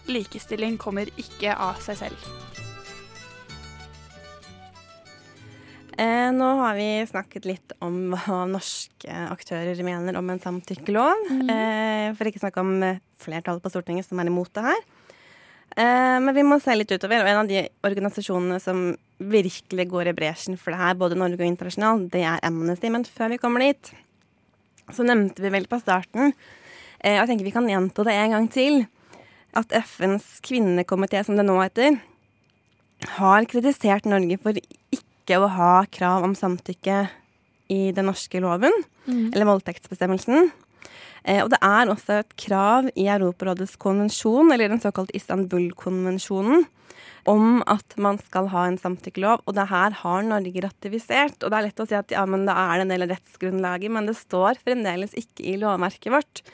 [0.08, 2.45] Likestilling kommer ikke av seg selv.
[5.96, 11.30] Eh, nå har vi snakket litt om hva norske aktører mener om en samtykkelov.
[11.32, 14.82] Eh, for ikke å snakke om eh, flertallet på Stortinget som er imot det her.
[15.76, 17.24] Eh, men vi må se litt utover.
[17.24, 21.40] Og en av de organisasjonene som virkelig går i bresjen for det her, både Norge
[21.40, 22.92] og internasjonalt, det er Amnesty.
[22.92, 23.92] Men før vi kommer dit,
[24.92, 26.34] så nevnte vi vel på starten,
[27.00, 28.84] eh, og jeg tenker vi kan gjenta det en gang til,
[29.56, 31.96] at FNs kvinnekomité, som det nå heter,
[33.16, 37.08] har kritisert Norge for ikke å ha krav om samtykke
[37.72, 38.74] i den norske loven,
[39.08, 39.32] mm.
[39.34, 40.52] eller voldtektsbestemmelsen.
[41.26, 46.66] Eh, og det er også et krav i Europarådets konvensjon, eller den såkalte Istanbul-konvensjonen,
[47.26, 49.42] om at man skal ha en samtykkelov.
[49.50, 51.40] Og det her har Norge ratifisert.
[51.42, 53.12] Og det er lett å si at ja, men da er det en del av
[53.16, 56.44] rettsgrunnlaget, men det står fremdeles ikke i lovverket vårt.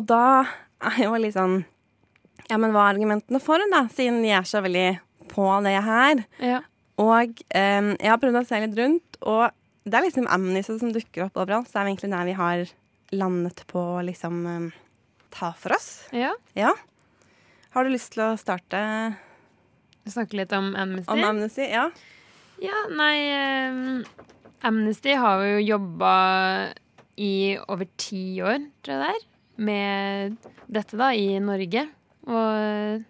[0.00, 0.24] Og da
[0.88, 1.62] er jo litt sånn
[2.50, 3.84] Ja, men hva er argumentene for det, da?
[3.92, 4.88] Siden de er så veldig
[5.30, 6.24] på det her.
[6.42, 6.58] Ja.
[7.02, 9.50] Og eh, jeg har prøvd å se litt rundt, og
[9.82, 11.68] det er liksom Amnesty som dukker opp overalt.
[11.68, 12.64] Så det er egentlig der vi har
[13.12, 14.80] landet på å liksom eh,
[15.34, 15.90] ta for oss.
[16.14, 16.32] Ja.
[16.58, 16.72] Ja.
[17.72, 18.80] Har du lyst til å starte
[20.02, 21.12] Snakke litt om Amnesty?
[21.14, 21.66] om Amnesty?
[21.70, 21.86] Ja.
[22.62, 24.22] Ja, nei eh,
[24.66, 26.14] Amnesty har jo jobba
[27.22, 29.24] i over ti år, tror jeg det er,
[29.68, 31.84] med dette da, i Norge.
[32.30, 33.02] Og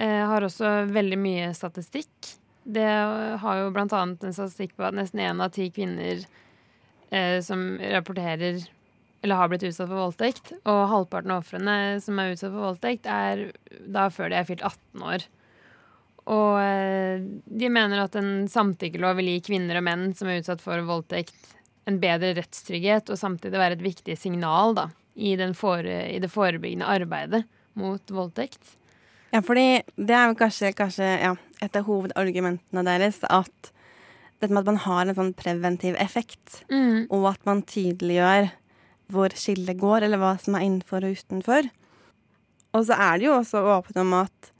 [0.00, 2.34] eh, har også veldig mye statistikk.
[2.64, 2.90] Det
[3.40, 6.20] har jo annet en statistikk på at nesten én av ti kvinner
[7.10, 8.60] eh, som rapporterer
[9.22, 13.08] eller har blitt utsatt for voldtekt, og halvparten av ofrene som er utsatt for voldtekt,
[13.10, 13.50] er
[13.84, 15.26] da før de er fylt 18 år.
[16.30, 20.64] Og eh, de mener at en samtykkelov vil gi kvinner og menn som er utsatt
[20.64, 21.36] for voldtekt,
[21.88, 26.88] en bedre rettstrygghet, og samtidig være et viktig signal da, i, fore, i det forebyggende
[26.88, 27.44] arbeidet
[27.80, 28.76] mot voldtekt.
[29.32, 33.70] Ja, fordi det er jo kanskje, kanskje ja, et av hovedargumentene deres at
[34.40, 37.06] dette med at man har en sånn preventiv effekt, Mm.
[37.10, 38.50] og at man tydeliggjør
[39.10, 41.68] hvor skillet går, eller hva som er innenfor og utenfor.
[42.72, 44.50] Og så er det jo også åpent om at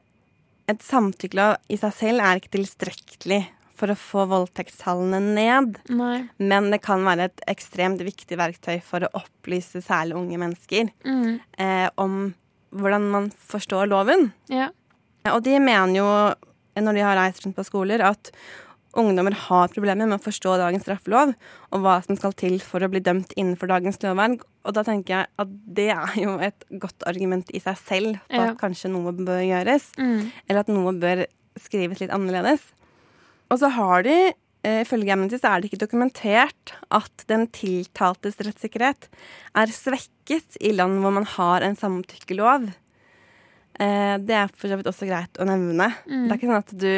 [0.68, 5.78] et samtykke i seg selv er ikke tilstrekkelig for å få voldtektstallene ned.
[5.88, 6.28] Nei.
[6.38, 11.40] Men det kan være et ekstremt viktig verktøy for å opplyse særlig unge mennesker Mm.
[11.59, 12.35] eh, om
[12.74, 14.33] hvordan man forstår loven.
[14.52, 14.70] Ja.
[15.35, 16.09] Og de mener jo,
[16.80, 18.30] når de har reist rundt på skoler, at
[18.98, 21.35] ungdommer har problemer med å forstå dagens straffelov,
[21.70, 24.42] og hva som skal til for å bli dømt innenfor dagens lovverk.
[24.66, 28.40] Og da tenker jeg at det er jo et godt argument i seg selv på
[28.40, 28.50] Ja.
[28.50, 30.33] at kanskje noe bør gjøres, Mm.
[30.48, 31.26] eller at noe bør
[31.59, 32.61] skrives litt annerledes.
[33.50, 34.33] Og så har de,
[34.66, 39.09] ifølge Amnesty, er det ikke dokumentert at den tiltaltes rettssikkerhet
[39.57, 42.68] er svekket i land hvor man har en samtykkelov.
[43.81, 45.90] Eh, det er for så vidt også greit å nevne.
[46.05, 46.27] Mm.
[46.27, 46.94] Det er ikke sånn at du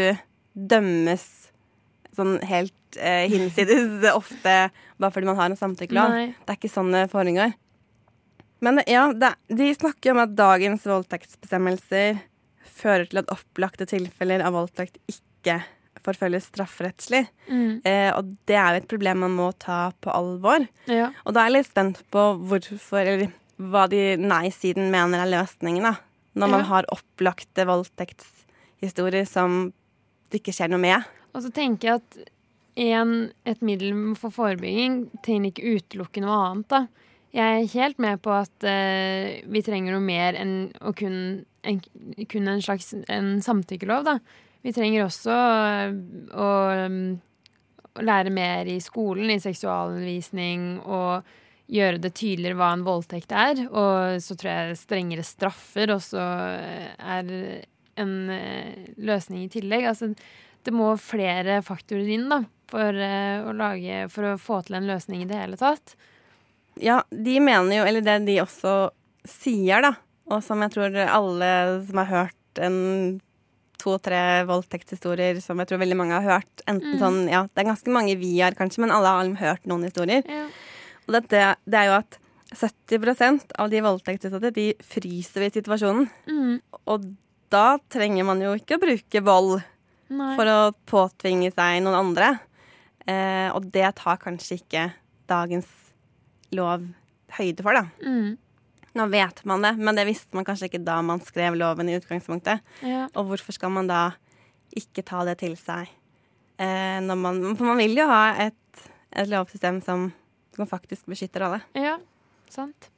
[0.73, 1.27] dømmes
[2.17, 4.57] sånn helt eh, hinsides ofte
[4.99, 6.17] bare fordi man har en samtykkelov.
[6.17, 6.27] Nei.
[6.43, 7.55] Det er ikke sånn det foregår.
[8.63, 12.21] Men ja, det, de snakker om at dagens voldtektsbestemmelser
[12.83, 15.61] fører til at opplagte tilfeller av voldtekt ikke
[16.05, 17.27] forfølges strafferettslig.
[17.49, 17.81] Mm.
[17.85, 20.67] Eh, og det er jo et problem man må ta på alvor.
[20.91, 21.11] Ja.
[21.27, 25.83] Og da er jeg litt spent på hvorfor, eller hva de nei-siden mener er løsningen,
[25.87, 25.95] da.
[26.35, 26.67] Når man Ja.
[26.71, 29.73] har opplagte voldtektshistorier som
[30.31, 31.05] det ikke skjer noe med.
[31.35, 32.29] Og så tenker jeg at
[32.83, 36.69] en, et middel for forebygging trenger ikke utelukke noe annet.
[36.73, 36.87] da.
[37.33, 41.79] Jeg er helt med på at uh, vi trenger noe mer enn kun en,
[42.29, 44.05] kun en slags en samtykkelov.
[44.05, 44.19] da.
[44.63, 45.95] Vi trenger også øh,
[46.39, 46.49] å,
[47.99, 51.27] å lære mer i skolen, i seksualundervisning, og
[51.73, 53.65] gjøre det tydeligere hva en voldtekt er.
[53.69, 57.35] Og så tror jeg strengere straffer også øh, er
[58.03, 59.89] en øh, løsning i tillegg.
[59.91, 60.13] Altså,
[60.63, 65.25] det må flere faktorer inn da, for, å lage, for å få til en løsning
[65.25, 65.97] i det hele tatt.
[66.81, 68.77] Ja, de mener jo, eller det de også
[69.29, 69.97] sier, da,
[70.31, 71.51] og som jeg tror alle
[71.89, 72.79] som har hørt en
[73.83, 76.63] to-tre voldtektshistorier som jeg tror veldig mange har hørt.
[76.71, 77.01] Enten Mm.
[77.03, 80.23] sånn, ja, Det er ganske mange vi har, kanskje, men alle har hørt noen historier.
[80.29, 80.47] Ja.
[81.09, 82.19] Og dette, det er jo at
[82.55, 86.09] 70% av de voldtektsutsatte de fryser i situasjonen.
[86.29, 86.61] Mm.
[86.87, 87.07] Og
[87.51, 89.63] da trenger man jo ikke å bruke vold
[90.13, 90.37] Nei.
[90.37, 92.41] for å påtvinge seg noen andre.
[93.07, 94.93] Eh, og det tar kanskje ikke
[95.29, 95.67] dagens
[96.53, 96.85] lov
[97.39, 97.87] høyde for, da.
[98.05, 98.37] Mm.
[98.95, 101.97] Nå vet man det, men det visste man kanskje ikke da man skrev loven i
[101.97, 102.61] utgangspunktet.
[102.85, 103.07] Ja.
[103.17, 104.03] Og hvorfor skal man da
[104.77, 105.89] ikke ta det til seg?
[106.61, 108.85] Eh, når man, for man vil jo ha et,
[109.17, 110.11] et lovsystem som,
[110.57, 111.63] som faktisk beskytter alle.
[111.77, 111.97] Ja,
[112.53, 112.91] sant.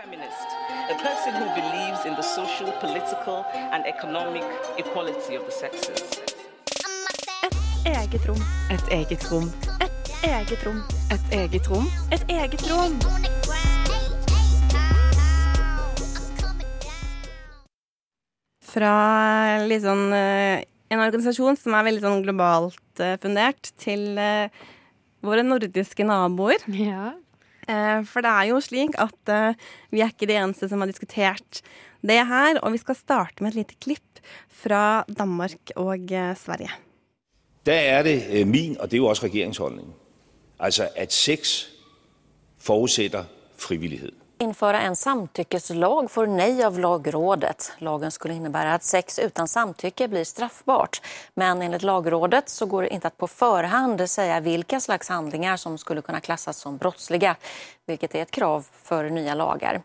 [0.00, 0.56] Feminist,
[0.88, 4.44] a person who believes in the social, political, and economic
[4.78, 6.20] equality of the sexes.
[7.84, 8.40] Eget rom.
[8.72, 9.52] Et eget rom.
[9.84, 10.82] Et Eget rom.
[11.10, 11.86] Et eget rom.
[12.12, 13.39] Et eget rom.
[18.70, 18.94] Fra
[19.66, 24.52] litt sånn, eh, en organisasjon som er veldig sånn globalt eh, fundert, til eh,
[25.26, 26.62] våre nordiske naboer.
[26.74, 27.12] Ja.
[27.70, 29.58] Eh, for det er jo slik at eh,
[29.92, 31.62] vi er ikke de eneste som har diskutert
[32.06, 32.60] det her.
[32.62, 34.22] Og vi skal starte med et lite klipp
[34.62, 36.72] fra Danmark og eh, Sverige.
[37.66, 39.90] Der er det min, og det er jo også regeringsholdning,
[40.58, 41.68] altså at sex
[42.58, 43.24] forutsetter
[43.60, 44.16] frivillighed.
[44.42, 47.72] Införa en samtyckeslag får nej av Lagrådet.
[47.78, 51.02] Lagen skulle innebära att sex utan samtycke blir straffbart.
[51.34, 55.78] Men enligt Lagrådet så går det inte att på förhand säga vilka slags handlingar som
[55.78, 57.36] skulle kunna klassas som brottsliga,
[57.86, 59.82] vilket är ett krav för nya lagar.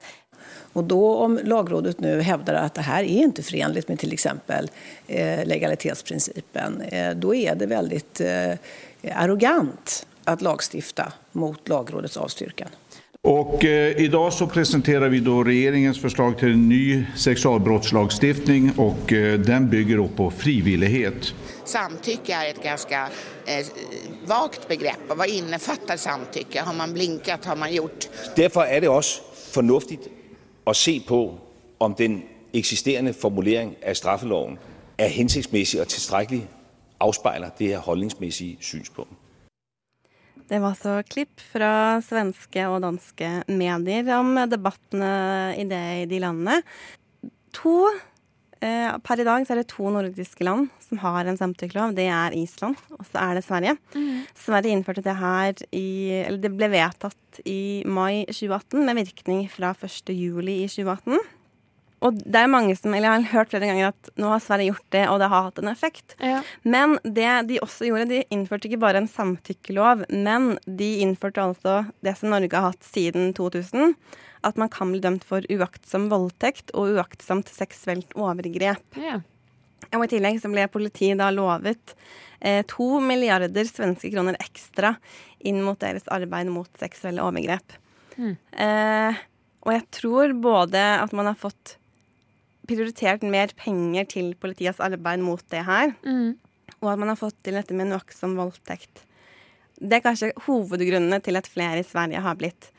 [0.74, 4.70] Och då om lagrådet nu hävdar att det här är inte förenligt med till exempel
[5.08, 8.54] eh, legalitetsprincipen, eh, då det väldigt eh,
[9.14, 12.70] arrogant att lagstifta mot lagrådets avstyrkan.
[13.26, 19.40] Och eh, idag så presenterar vi då regeringens förslag till en ny sexualbrottslagstiftning och eh,
[19.40, 21.34] den bygger på frivillighet.
[21.64, 23.08] Samtycke är ett ganska
[23.46, 23.66] eh,
[24.26, 25.00] vagt begrepp.
[25.10, 26.62] Och vad innefattar samtycke?
[26.62, 27.46] Har man blinkat?
[27.46, 28.10] Har man gjort?
[28.36, 30.10] Derfor er det også förnuftigt
[30.66, 31.34] att se på,
[31.78, 32.22] om den
[32.54, 34.58] eksisterende formulering av straffeloven
[34.98, 36.48] er hensigtsmæssig og tilstrækkeligt
[37.00, 39.12] afspejler det her holdningsmæssige synspunkt.
[40.48, 46.20] Det var så klipp fra svenske og danske medier om debattene i det i de
[46.22, 46.60] landene.
[47.58, 47.80] To
[48.62, 51.96] eh, Per i dag så er det to nordiske land som har en samtykkelov.
[51.98, 53.74] Det er Island, og så er det Sverige.
[54.38, 55.88] Sverige innførte det her i
[56.22, 60.14] Eller det ble vedtatt i mai 2018 med virkning fra 1.
[60.14, 61.18] juli i 2018.
[62.06, 64.74] Og det er mange som, eller Jeg har hørt flere ganger at nå har Sverige
[64.74, 66.16] gjort det, og det har hatt en effekt.
[66.64, 71.78] Men det de også gjorde, de innførte ikke bare en samtykkelov, men de innførte altså
[72.06, 73.96] det som Norge har hatt siden 2000.
[74.46, 79.00] At man kan bli dømt for uaktsom voldtekt og uaktsomt seksuelt overgrep.
[79.02, 79.22] Ja.
[79.96, 81.96] Og I tillegg så ble politiet da lovet
[82.40, 84.96] eh, to milliarder svenske kroner ekstra
[85.46, 87.78] inn mot deres arbeid mot seksuelle overgrep.
[88.18, 88.36] Mm.
[88.36, 89.24] Eh,
[89.66, 91.78] og jeg tror både at man har fått
[92.68, 96.38] prioritert mer penger til politiets arbeid mot det her, Mm.
[96.82, 99.04] og at man har fått til dette med en uaktsom voldtekt.
[99.82, 102.70] Det er kanskje hovedgrunnene til at flere i Sverige har blitt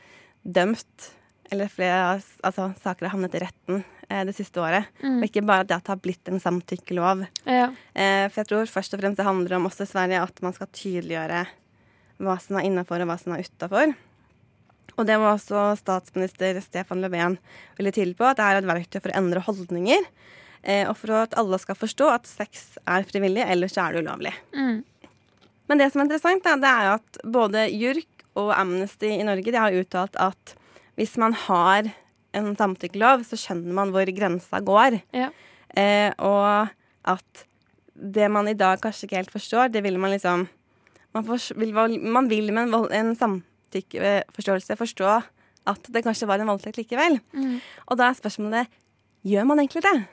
[0.43, 1.11] dømt,
[1.51, 4.87] eller flere altså, saker har havnet i retten eh, det siste året.
[5.03, 5.19] Mm.
[5.21, 7.25] Og ikke bare at det har blitt en samtykkelov.
[7.45, 7.69] Ja.
[7.95, 10.53] Eh, for jeg tror først og fremst det handler om også i Sverige at man
[10.53, 11.45] skal tydeliggjøre
[12.19, 13.93] hva som er innafor og hva som er utafor.
[14.97, 17.37] Og det var også statsminister Stefan Löfven
[17.77, 20.07] veldig tidlig på, at det er et verktøy for å endre holdninger.
[20.63, 24.33] Eh, og for at alle skal forstå at sex er frivillig, ellers er det ulovlig.
[24.57, 24.79] Mm.
[25.69, 29.53] Men det som er interessant, det er jo at både JURK og Amnesty i Norge
[29.53, 30.55] de har uttalt at
[30.97, 31.91] hvis man har
[32.37, 34.99] en samtykkelov, så skjønner man hvor grensa går.
[35.15, 35.29] Ja.
[35.77, 36.73] Eh, og
[37.07, 37.43] at
[37.97, 40.47] det man i dag kanskje ikke helt forstår, det vil man liksom
[41.15, 41.71] Man, for, vil,
[42.03, 43.13] man vil med en, vold- en
[43.67, 45.23] samtykkeforståelse forstå
[45.67, 47.19] at det kanskje var en voldtekt likevel.
[47.33, 47.59] Mm.
[47.87, 48.67] Og da er spørsmålet
[49.27, 50.07] gjør man egentlig det?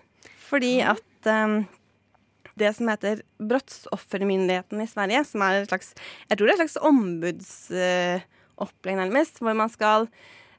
[0.48, 1.66] Fordi at um,
[2.58, 5.94] det som heter Brottsoffermyndigheten i Sverige, som er et slags
[6.28, 10.08] Jeg tror det er et slags ombudsopplegg, nærmest, hvor man skal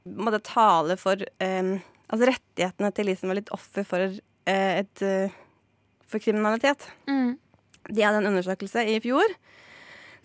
[0.04, 5.02] måtte tale for um, altså rettighetene til de som var litt offer for, uh, et,
[5.02, 5.28] uh,
[6.06, 6.88] for kriminalitet.
[7.10, 7.38] Mm.
[7.90, 9.28] De hadde en undersøkelse i fjor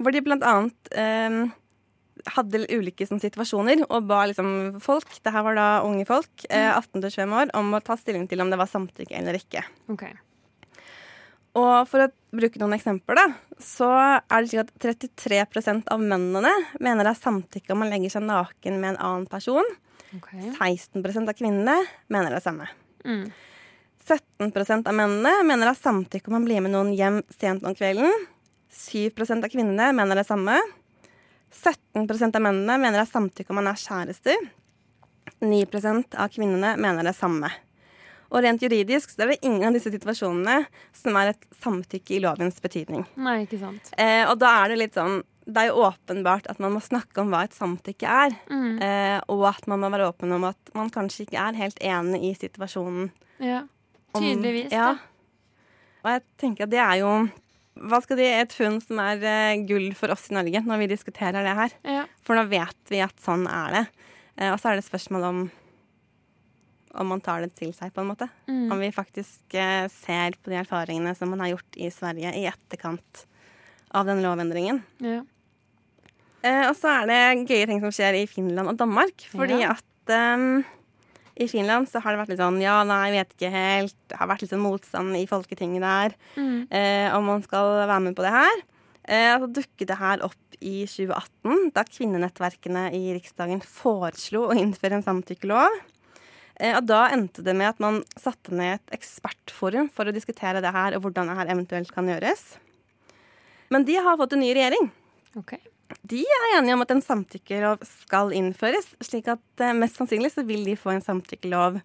[0.01, 1.41] hvor de blant annet eh,
[2.35, 6.69] hadde ulike sånn, situasjoner og ba liksom folk, det her var da unge folk, eh,
[6.69, 9.63] 18-25 år, om å ta stilling til om det var samtykke eller ikke.
[9.93, 10.05] Ok.
[11.59, 16.51] Og for å bruke noen eksempler, da, så er det slik at 33% av mennene
[16.79, 19.67] mener det er samtykke om man legger seg naken med en annen person.
[20.11, 21.75] 16% av kvinnene
[22.11, 22.67] mener det samme.
[23.03, 23.31] Mm.
[24.07, 27.75] 17% av mennene mener det er samtykke om man blir med noen hjem sent om
[27.75, 28.11] kvelden.
[28.71, 30.55] 7% av kvinnene mener det samme.
[31.51, 34.37] 17% av mennene mener det er samtykke om man er kjærester.
[35.41, 37.49] 9% av kvinnene mener det samme.
[38.31, 40.61] Og rent juridisk så er det ingen av disse situasjonene
[40.95, 43.03] som er et samtykke i lovens betydning.
[43.19, 43.89] Nei, ikke sant.
[43.99, 45.21] Eh, og da er det litt sånn
[45.51, 48.35] Det er jo åpenbart at man må snakke om hva et samtykke er.
[48.53, 48.75] Mm.
[48.85, 52.19] Eh, og at man må være åpen om at man kanskje ikke er helt enig
[52.29, 53.09] i situasjonen.
[53.41, 53.63] Ja.
[54.13, 54.93] Om- Tydeligvis, ja.
[54.93, 54.99] da.
[56.05, 57.09] Og jeg tenker at det er jo
[57.79, 60.89] hva skal de, et funn som er eh, gull for oss i Norge når vi
[60.91, 61.75] diskuterer det her.
[61.87, 62.03] Ja.
[62.25, 63.83] For nå vet vi at sånn er det.
[64.37, 65.41] Eh, og så er det spørsmål om
[66.99, 68.25] om man tar det til seg, på en måte.
[68.51, 68.65] Mm.
[68.75, 72.43] Om vi faktisk eh, ser på de erfaringene som man har gjort i Sverige i
[72.49, 73.21] etterkant
[73.95, 74.81] av den lovendringen.
[74.99, 75.21] Ja.
[76.67, 79.23] Og så er det gøye ting som skjer i Finland og Danmark.
[79.31, 79.75] Fordi Ja.
[79.77, 80.65] at ehm,
[81.39, 83.95] i Finland så har det vært litt sånn ja, nei, jeg vet ikke helt.
[84.11, 86.67] Det har vært litt sånn motstand i Folketinget der Mm.
[86.71, 88.61] eh, om man skal være med på det her.
[89.07, 94.99] Eh, så dukket det her opp i 2018, da kvinnenettverkene i Riksdagen foreslo å innføre
[94.99, 95.69] en samtykkelov.
[96.59, 100.61] Eh, og da endte det med at man satte ned et ekspertforum for å diskutere
[100.61, 102.57] det her, og hvordan det her eventuelt kan gjøres.
[103.71, 104.91] Men de har fått en ny regjering.
[105.39, 105.55] Ok.
[106.07, 110.45] De er enige om at en samtykkelov skal innføres, slik at eh, mest sannsynlig så
[110.47, 111.79] vil de få en samtykkelov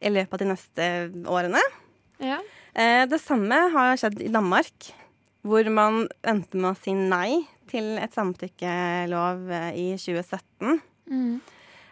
[0.00, 0.88] i løpet av de neste
[1.28, 1.62] årene.
[2.22, 2.40] Ja.
[2.74, 4.90] Eh, det samme har skjedd i Danmark,
[5.46, 10.80] hvor man endte med å si nei til et samtykkelov eh, i 2017.
[11.10, 11.40] Mm.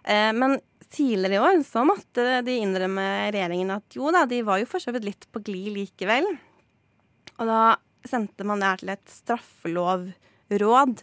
[0.08, 0.54] Men
[0.88, 3.02] tidligere i år så måtte de innrømme
[3.34, 6.24] regjeringen at jo da, de var jo for så vidt litt på glid likevel.
[7.36, 7.76] Og da
[8.08, 11.02] sendte man det her til et straffelovråd,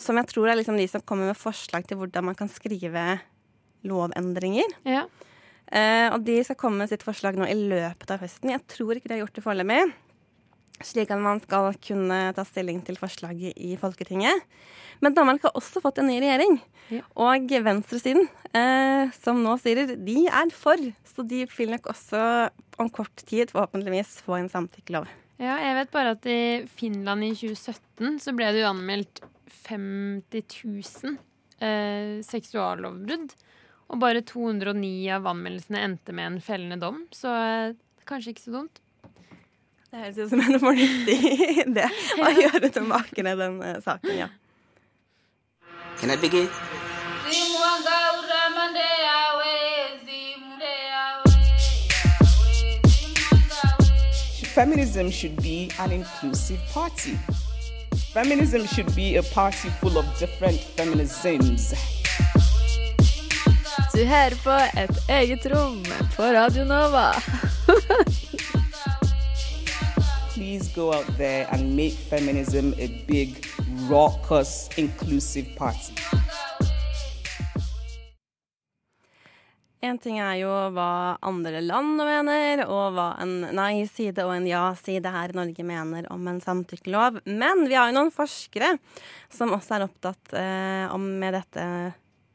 [0.00, 3.04] som jeg tror er liksom de som kommer med forslag til hvordan man kan skrive
[3.86, 4.74] lovendringer.
[4.88, 5.04] Ja.
[5.72, 8.52] Eh, og de skal komme med sitt forslag nå i løpet av høsten.
[8.52, 9.82] Jeg tror ikke de har gjort det foreløpig.
[10.84, 14.42] Slik at man skal kunne ta stilling til forslaget i Folketinget.
[15.04, 16.58] Men Danmark har også fått en ny regjering.
[17.16, 20.80] Og venstresiden, eh, som nå styrer, de er for.
[21.06, 25.06] Så de vil nok også om kort tid forhåpentligvis få en samtykkelov.
[25.42, 26.42] Ja, jeg vet bare at i
[26.78, 29.22] Finland i 2017 så ble det jo anmeldt
[29.64, 31.16] 50 000
[31.58, 33.34] eh, seksuallovbrudd.
[33.92, 37.74] Og bare 209 av anmeldelsene endte med en fellende dom, så eh,
[38.08, 38.80] kanskje ikke så dumt.
[39.90, 41.18] Det høres ut som en fornuftig
[41.66, 44.30] idé å gjøre tilbake ned den eh, saken, ja.
[46.00, 46.50] Can I begin?
[54.54, 57.18] Feminism should be an inclusive party.
[58.12, 61.74] Feminism should be a party full of different feminisms.
[63.94, 64.50] Du hører på
[64.80, 65.84] Et eget rom
[66.16, 67.12] på Radio Nova.
[70.34, 73.46] Please go out there and make feminism a big,
[73.90, 75.94] raucous, inclusive party.
[79.84, 85.10] En ting er jo hva andre land mener, og hva en nei-side og en ja-side
[85.12, 87.20] her i Norge mener om en samtykkelov.
[87.28, 88.78] Men vi har jo noen forskere
[89.32, 91.66] som også er opptatt eh, om med dette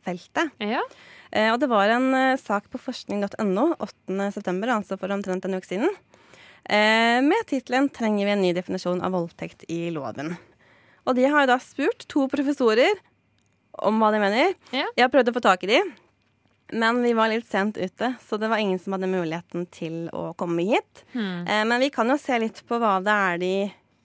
[0.06, 0.54] feltet.
[0.62, 0.84] Ja.
[1.32, 5.70] Eh, og det var en eh, sak på forskning.no 8.9., altså for omtrent en uke
[5.70, 5.90] siden,
[6.70, 10.36] eh, med tittelen 'Trenger vi en ny definisjon av voldtekt i loven'.
[11.10, 13.02] Og de har jo da spurt to professorer
[13.82, 14.54] om hva de mener.
[14.70, 14.86] Ja.
[14.94, 15.82] Jeg har prøvd å få tak i de.
[16.72, 20.30] Men vi var litt sent ute, så det var ingen som hadde muligheten til å
[20.38, 21.04] komme hit.
[21.16, 21.48] Hmm.
[21.48, 23.54] Eh, men vi kan jo se litt på hva det er de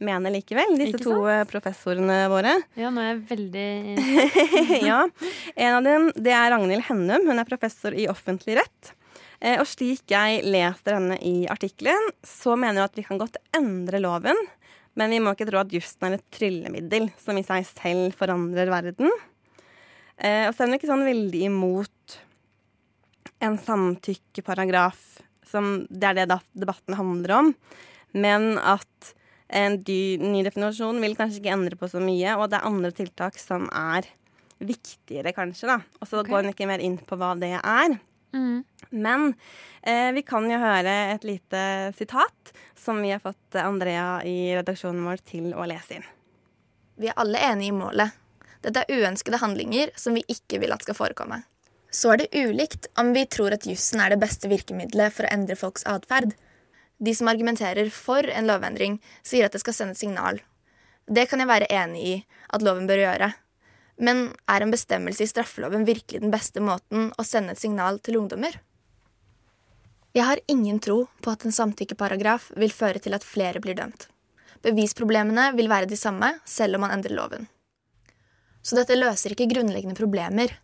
[0.05, 2.57] mener likevel, disse to eh, professorene våre.
[2.81, 3.69] Ja, nå er jeg veldig
[4.91, 5.05] ja.
[5.55, 7.29] En av dem det er Ragnhild Hennum.
[7.29, 8.93] Hun er professor i offentlig rett.
[9.45, 13.41] Eh, og slik jeg leser henne i artikkelen, så mener hun at vi kan godt
[13.57, 14.41] endre loven,
[14.97, 18.71] men vi må ikke tro at jussen er et tryllemiddel som i seg selv forandrer
[18.71, 19.11] verden.
[20.15, 22.21] Og så er hun ikke sånn veldig imot
[23.43, 25.03] en samtykkeparagraf,
[25.49, 27.53] som det er det da debatten handler om,
[28.15, 29.15] men at
[29.55, 32.91] en dy, ny definisjon vil kanskje ikke endre på så mye, og det er andre
[32.95, 34.09] tiltak som er
[34.65, 35.79] viktigere, kanskje, da.
[36.01, 36.31] Og så okay.
[36.31, 37.97] går hun ikke mer inn på hva det er.
[38.35, 38.65] Mm.
[38.91, 39.29] Men
[39.83, 41.61] eh, vi kan jo høre et lite
[41.99, 46.07] sitat som vi har fått Andrea i redaksjonen vår til å lese inn.
[46.99, 48.15] Vi er alle enige i målet.
[48.65, 51.43] Dette er uønskede handlinger som vi ikke vil at skal forekomme.
[51.95, 55.31] Så er det ulikt om vi tror at jussen er det beste virkemidlet for å
[55.35, 56.33] endre folks atferd.
[56.99, 60.41] De som argumenterer for en lovendring, sier at det skal sende signal.
[61.07, 62.15] Det kan jeg være enig i
[62.51, 63.31] at loven bør gjøre.
[64.03, 68.19] Men er en bestemmelse i straffeloven virkelig den beste måten å sende et signal til
[68.19, 68.57] ungdommer?
[70.15, 74.09] Jeg har ingen tro på at en samtykkeparagraf vil føre til at flere blir dømt.
[74.67, 77.49] Bevisproblemene vil være de samme selv om man endrer loven.
[78.65, 80.55] Så dette løser ikke grunnleggende problemer.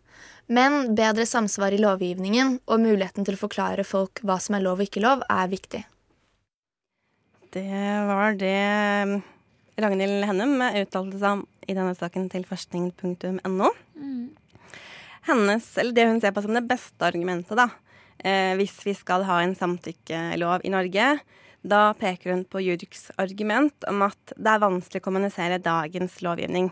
[0.47, 4.81] Men bedre samsvar i lovgivningen og muligheten til å forklare folk hva som er lov
[4.81, 5.83] og ikke lov, er viktig.
[7.51, 9.21] Det var det
[9.81, 13.71] Ragnhild Hennum uttalte seg om i denne saken til forskning.no.
[15.27, 17.67] Hennes, eller Det hun ser på som det beste argumentet, da,
[18.23, 21.19] eh, hvis vi skal ha en samtykkelov i Norge,
[21.61, 26.71] da peker hun på Jurks argument om at det er vanskelig å kommunisere dagens lovgivning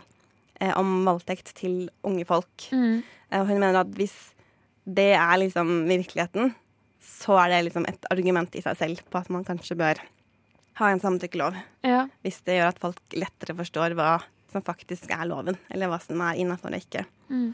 [0.76, 2.68] om voldtekt til unge folk.
[2.72, 3.00] Mm.
[3.30, 4.16] Eh, og hun mener at hvis
[4.84, 6.54] det er liksom virkeligheten,
[7.00, 10.00] så er det liksom et argument i seg selv på at man kanskje bør
[10.80, 11.56] ha en samtykkelov.
[11.86, 12.06] Ja.
[12.24, 14.18] Hvis det gjør at folk lettere forstår hva
[14.50, 17.04] som faktisk er loven, eller hva som er innafor og ikke.
[17.30, 17.52] Mm.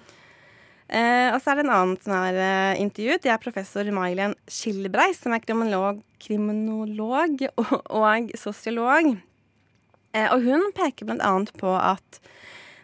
[0.86, 3.24] Eh, og så er det en annen som er eh, intervjuet.
[3.24, 9.16] Det er professor Mailen Skilbreis, som er kriminolog, kriminolog og, og sosiolog.
[10.14, 12.20] Eh, og hun peker blant annet på at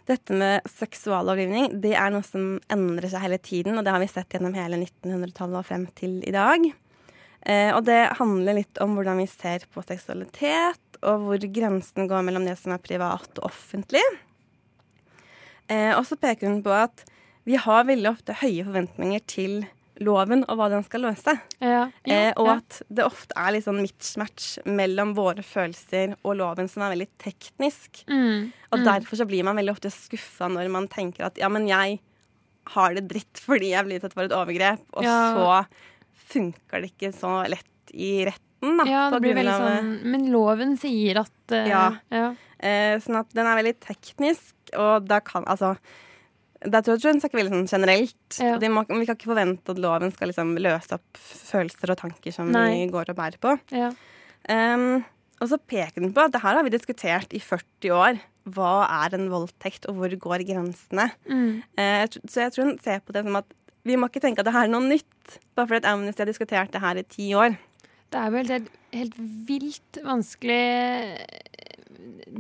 [0.09, 4.11] dette med seksuallovgivning det er noe som endrer seg hele tiden, og det har vi
[4.11, 6.67] sett gjennom hele 1900-tallet og frem til i dag.
[7.43, 12.27] Eh, og det handler litt om hvordan vi ser på seksualitet, og hvor grensen går
[12.27, 14.05] mellom det som er privat og offentlig.
[15.71, 17.05] Eh, og så peker hun på at
[17.49, 19.63] vi har veldig ofte høye forventninger til
[20.01, 21.35] loven og hva den skal løse.
[21.61, 22.55] Ja, ja, eh, og ja.
[22.63, 27.09] at det ofte er litt sånn mismatch mellom våre følelser og loven, som er veldig
[27.23, 28.05] teknisk.
[28.09, 28.87] Mm, Og mm.
[28.89, 32.01] derfor så blir man veldig ofte skuffa når man tenker at ja, men jeg
[32.73, 35.65] har det dritt fordi jeg blir tatt for et overgrep, og så
[36.33, 38.87] funker det ikke så lett i retten, da.
[38.89, 41.85] Ja, det blir veldig av- sånn Men loven sier at uh, Ja.
[42.15, 42.31] ja.
[42.63, 45.75] Eh, sånn at den er veldig teknisk, og da kan altså
[46.71, 48.37] da tror jeg hun snakker veldig sånn generelt.
[48.39, 48.59] Ja.
[48.73, 52.53] Må, vi kan ikke forvente at loven skal liksom løse opp følelser og tanker som
[52.53, 52.69] Nei.
[52.71, 53.57] vi går og bærer på.
[53.75, 53.91] Ja.
[54.51, 55.03] Um,
[55.43, 58.21] og så peker den på at det her har vi diskutert i 40 år.
[58.55, 61.09] Hva er en voldtekt, og hvor går grensene?
[61.27, 61.63] Mm.
[61.79, 63.51] Uh, så jeg tror hun ser på det som at
[63.87, 66.75] vi må ikke tenke at det her er noe nytt, bare fordi Amnesty har diskutert
[66.75, 67.57] det her i ti år.
[68.13, 69.17] Det er jo helt, helt, helt
[69.49, 71.63] vilt vanskelig eh,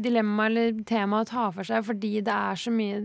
[0.04, 3.00] dilemma eller tema å ta for seg, fordi det er så mye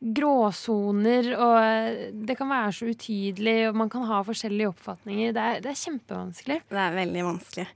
[0.00, 5.34] gråsoner, og det kan være så utydelig, og man kan ha forskjellige oppfatninger.
[5.36, 6.60] Det er, det er kjempevanskelig.
[6.70, 7.66] Det er veldig vanskelig.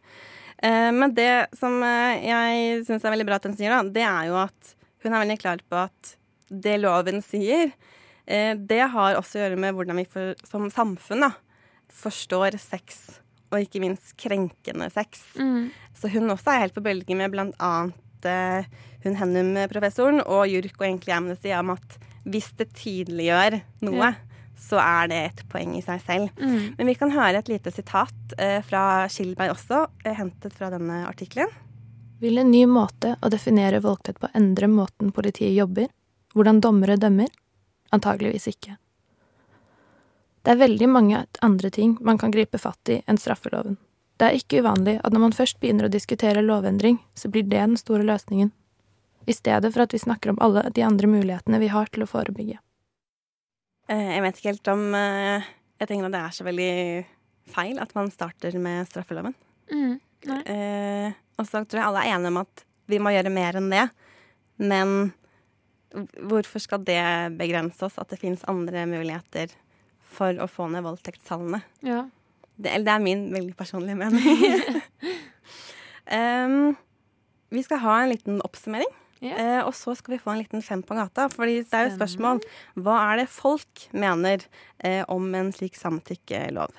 [0.65, 4.07] Eh, men det som eh, jeg syns er veldig bra at hun sier, da, det
[4.09, 4.73] er jo at
[5.05, 6.15] hun er veldig klar på at
[6.49, 7.75] det loven sier,
[8.25, 11.35] eh, det har også å gjøre med hvordan vi for, som samfunn da,
[11.93, 13.19] forstår sex,
[13.53, 15.21] og ikke minst krenkende sex.
[15.37, 15.69] Mm.
[15.93, 18.01] Så hun også er helt på bølge med blant annet
[19.05, 24.15] hun Hennum-professoren og JURK og egentlig Amnesty om at hvis det tydeliggjør noe, Ja.
[24.57, 26.31] så er det et poeng i seg selv.
[26.39, 26.75] Mm.
[26.79, 31.05] Men vi kan høre et lite sitat eh, fra Skilberg også, eh, hentet fra denne
[31.09, 31.51] artikkelen.
[32.21, 35.89] Vil en ny måte å definere voldtekt på endre måten politiet jobber?
[36.35, 37.29] Hvordan dommere dømmer?
[37.93, 38.77] Antageligvis ikke.
[40.45, 43.77] Det er veldig mange andre ting man kan gripe fatt i enn straffeloven.
[44.21, 47.59] Det er ikke uvanlig at når man først begynner å diskutere lovendring, så blir det
[47.59, 48.53] den store løsningen.
[49.27, 52.09] I stedet for at vi snakker om alle de andre mulighetene vi har til å
[52.09, 52.61] forebygge.
[53.89, 55.49] Eh, jeg vet ikke helt om eh,
[55.81, 56.75] Jeg tenker at det er så veldig
[57.53, 59.35] feil at man starter med straffeloven.
[59.73, 59.99] Mm.
[60.25, 63.69] Eh, og så tror jeg alle er enige om at vi må gjøre mer enn
[63.73, 63.85] det.
[64.61, 65.13] Men
[65.95, 67.03] hvorfor skal det
[67.39, 67.99] begrense oss?
[68.01, 69.53] At det finnes andre muligheter
[70.15, 71.61] for å få ned voldtektstallene?
[71.85, 72.05] Ja.
[72.55, 74.79] Det, eller det er min veldig personlige mening.
[76.19, 76.75] um,
[77.55, 78.91] vi skal ha en liten oppsummering.
[79.33, 81.29] Eh, og så skal vi få en liten fem på gata.
[81.33, 82.43] Fordi det er jo spørsmål
[82.85, 84.45] hva er det folk mener
[84.85, 86.75] eh, om en slik samtykkelov?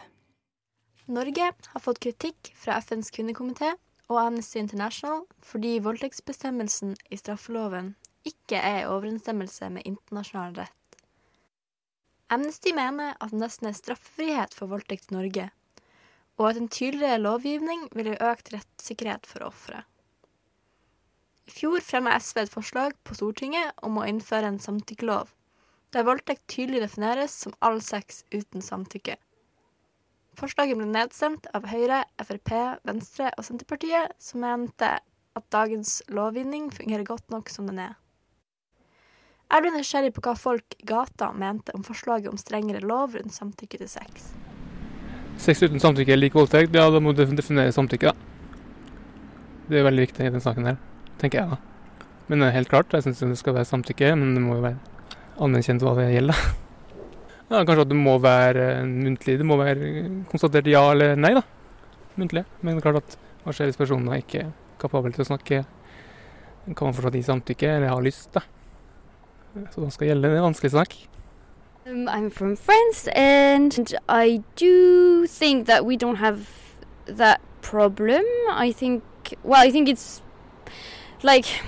[1.06, 3.76] Norge har fått kritikk fra FNs kvinnekomité
[4.10, 7.94] og Amnesty International fordi voldtektsbestemmelsen i straffeloven
[8.26, 10.98] ikke er i overensstemmelse med internasjonal rett.
[12.34, 15.50] Amnesty mener at det nesten er straffefrihet for voldtekt i Norge,
[16.42, 19.86] og at en tydeligere lovgivning vil gi økt rettssikkerhet for offeret.
[21.46, 25.30] I fjor fremma SV et forslag på Stortinget om å innføre en samtykkelov,
[25.94, 29.20] der voldtekt tydelig defineres som all sex uten samtykke.
[30.36, 32.52] Forslaget ble nedstemt av Høyre, Frp,
[32.88, 34.90] Venstre og Senterpartiet, som mente
[35.36, 37.94] at dagens lovgivning fungerer godt nok som den er.
[39.46, 43.36] Jeg ble nysgjerrig på hva folk i gata mente om forslaget om strengere lov rundt
[43.36, 44.32] samtykke til sex.
[45.38, 46.74] Sex uten samtykke er lik voldtekt.
[46.76, 48.16] Ja, da må du definere samtykke.
[49.70, 50.82] Det er veldig viktig i denne saken her,
[51.22, 51.58] tenker jeg da.
[52.28, 54.66] Men det er helt klart, jeg syns det skal være samtykke, men det må jo
[54.66, 54.80] være
[55.46, 56.46] anerkjent hva det gjelder.
[57.46, 59.36] Ja, kanskje at det må være eh, muntlig.
[59.38, 59.90] Det må være
[60.32, 61.44] konstatert ja eller nei, da.
[62.18, 62.42] Muntlig.
[62.64, 64.48] Men det er klart at hva skjer hvis personen er ikke
[64.82, 65.60] kapabel til å snakke?
[66.72, 68.42] Kan man fortsatt gi samtykke, eller har lyst, da?
[69.76, 70.98] Så da skal gjelde det vanskelig snakk.
[71.86, 76.50] Um, I'm from France, and I do think that we don't have
[77.06, 78.26] that problem.
[78.50, 79.04] I think,
[79.44, 80.25] well, I think it's
[81.26, 81.64] like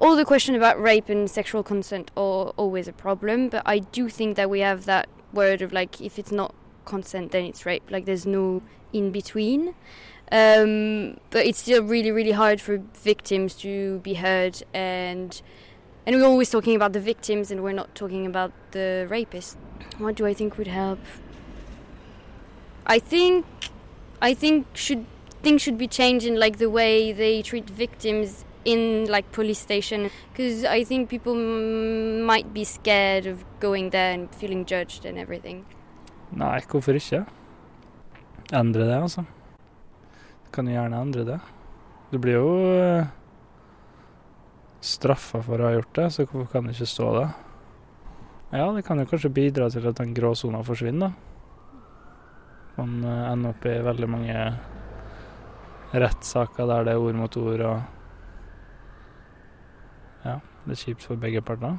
[0.00, 4.08] all the question about rape and sexual consent are always a problem, but I do
[4.08, 6.54] think that we have that word of like if it's not
[6.86, 7.84] consent, then it's rape.
[7.90, 9.74] Like there's no in between.
[10.32, 15.42] Um, but it's still really, really hard for victims to be heard and
[16.06, 19.56] and we're always talking about the victims and we're not talking about the rapists.
[19.98, 21.00] What do I think would help?
[22.86, 23.44] I think
[24.22, 25.04] I think should
[25.42, 30.10] things should be changed in like the way they treat victims in like police station
[30.32, 35.64] because I think people might be scared of going there and feeling judged and everything.
[36.32, 37.24] Nei, hvorfor ikke?
[38.52, 39.24] Endre det, altså.
[40.44, 41.40] Du kan jo gjerne endre det.
[42.12, 43.06] Du blir jo eh,
[44.84, 47.28] straffa for å ha gjort det, så hvorfor kan det ikke stå det?
[48.52, 51.28] Ja, det kan jo kanskje bidra til at den gråsona forsvinner, da.
[52.76, 54.44] Man eh, ender opp i veldig mange
[55.92, 58.01] rettssaker der det er ord mot ord og
[60.24, 61.78] Ja, det er kjipt for begge parter.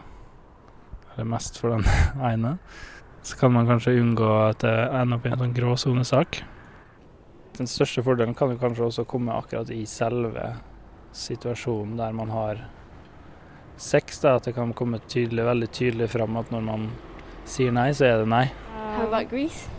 [1.13, 1.85] Eller mest for den
[2.31, 2.57] ene.
[3.23, 6.41] Så kan man kanskje unngå at det ender opp i en sånn gråsonesak.
[7.57, 10.55] Den største fordelen kan jo kanskje også komme akkurat i selve
[11.13, 12.65] situasjonen der man har
[13.77, 14.19] sex.
[14.23, 16.89] Da, at det kan komme tydelig, veldig tydelig fram at når man
[17.45, 18.47] sier nei, så er det nei.
[18.97, 19.69] How about Greece?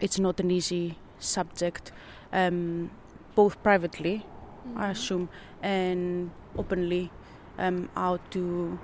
[0.00, 1.92] it's not an easy subject,
[2.32, 2.90] um,
[3.34, 4.26] both privately,
[4.76, 5.28] I assume,
[5.62, 7.10] and openly,
[7.58, 8.78] um, how to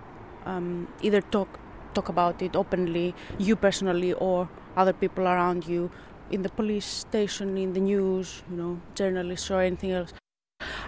[0.46, 1.58] um, either talk
[1.94, 5.90] talk about it openly, you personally or other people around you,
[6.30, 10.12] in the police station, in the news, you know, journalists or anything else.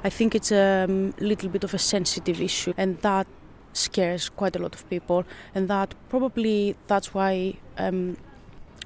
[0.04, 3.26] I think it's a um, little bit of a sensitive issue, and that
[3.72, 5.24] scares quite a lot of people,
[5.54, 7.58] and that probably that's why.
[7.78, 8.16] Um,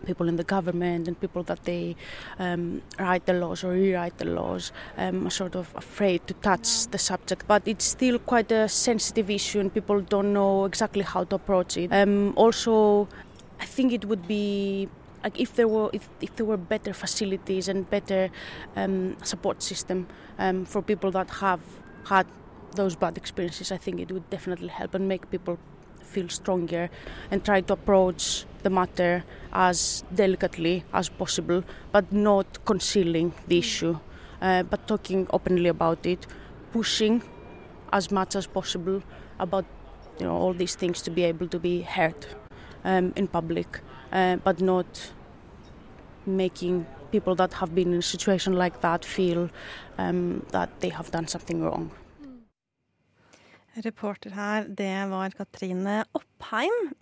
[0.06, 1.96] people in the government and people that they
[2.38, 6.86] um, write the laws or rewrite the laws um, are sort of afraid to touch
[6.88, 7.46] the subject.
[7.46, 11.76] But it's still quite a sensitive issue and people don't know exactly how to approach
[11.76, 11.92] it.
[11.92, 13.08] Um, also,
[13.60, 14.88] I think it would be
[15.24, 18.30] like if there were if, if there were better facilities and better
[18.76, 20.06] um, support system
[20.38, 21.60] um, for people that have
[22.04, 22.26] had
[22.76, 25.58] those bad experiences, I think it would definitely help and make people
[26.06, 26.88] feel stronger
[27.30, 33.98] and try to approach the matter as delicately as possible, but not concealing the issue,
[34.40, 36.26] uh, but talking openly about it,
[36.72, 37.22] pushing
[37.92, 39.02] as much as possible
[39.38, 39.64] about
[40.18, 42.26] you know all these things to be able to be heard
[42.84, 43.80] um, in public,
[44.12, 45.12] uh, but not
[46.26, 49.48] making people that have been in a situation like that feel
[49.98, 51.90] um, that they have done something wrong.
[53.84, 56.94] Reporter her, det var Katrine Oppheim.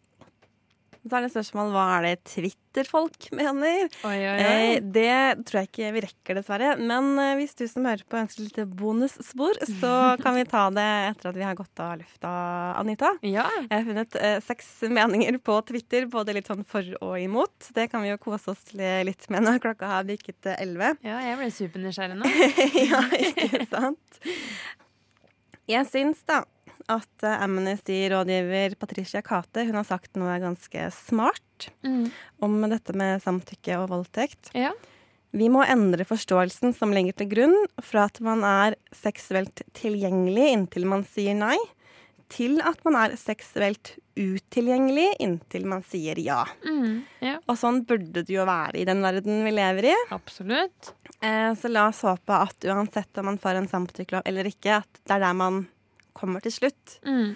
[1.05, 3.91] Så er det spørsmål hva er det Twitter-folk mener.
[4.09, 4.45] Oi, oi, oi.
[4.45, 6.71] Eh, det tror jeg ikke vi rekker, dessverre.
[6.81, 9.93] Men eh, hvis du som hører på ønsker litt bonusspor, så
[10.25, 12.31] kan vi ta det etter at vi har gått av lufta,
[12.81, 13.13] Anita.
[13.21, 13.45] Ja.
[13.67, 17.69] Jeg har funnet eh, seks meninger på Twitter, både litt sånn for og imot.
[17.77, 20.95] Det kan vi jo kose oss litt med når klokka har bikket elleve.
[21.05, 22.33] Ja, jeg ble supernysgjerrig nå.
[22.89, 24.25] ja, ikke sant?
[25.69, 26.47] Jeg syns da
[26.93, 31.41] at eh, Amnesty-rådgiver Patricia Kate hun har sagt noe ganske smart
[31.87, 32.09] Mm.
[32.43, 34.51] om dette med samtykke og voldtekt.
[34.59, 34.73] Ja.
[35.33, 40.85] Vi må endre forståelsen som ligger til grunn fra at man er seksuelt tilgjengelig inntil
[40.91, 41.57] man sier nei,
[42.29, 46.43] til at man er seksuelt utilgjengelig inntil man sier ja.
[46.67, 47.37] Mm, ja.
[47.47, 49.95] Og sånn burde det jo være i den verden vi lever i.
[50.15, 50.91] Absolutt.
[51.21, 55.01] Eh, så la oss håpe at uansett om man får en samtykkelov eller ikke, at
[55.05, 55.65] det er der man
[56.17, 56.99] kommer til slutt.
[57.07, 57.35] Mm.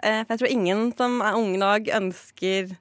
[0.00, 2.74] Eh, for jeg tror ingen som er unge i dag, ønsker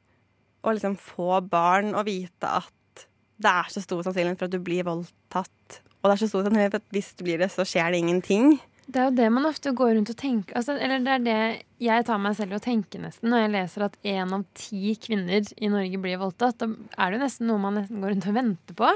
[0.63, 3.05] å liksom få barn og vite at
[3.39, 5.79] det er så stor sannsynlighet for at du blir voldtatt.
[5.99, 8.01] Og det er så stor sannsynlighet for at hvis du blir det, så skjer det
[8.03, 8.57] ingenting.
[8.89, 11.41] Det er jo det man ofte går rundt og tenker altså, Eller det er det
[11.85, 14.95] jeg tar meg selv i å tenke nesten når jeg leser at én av ti
[14.97, 16.57] kvinner i Norge blir voldtatt.
[16.57, 18.89] Da er det jo nesten noe man nesten går rundt og venter på.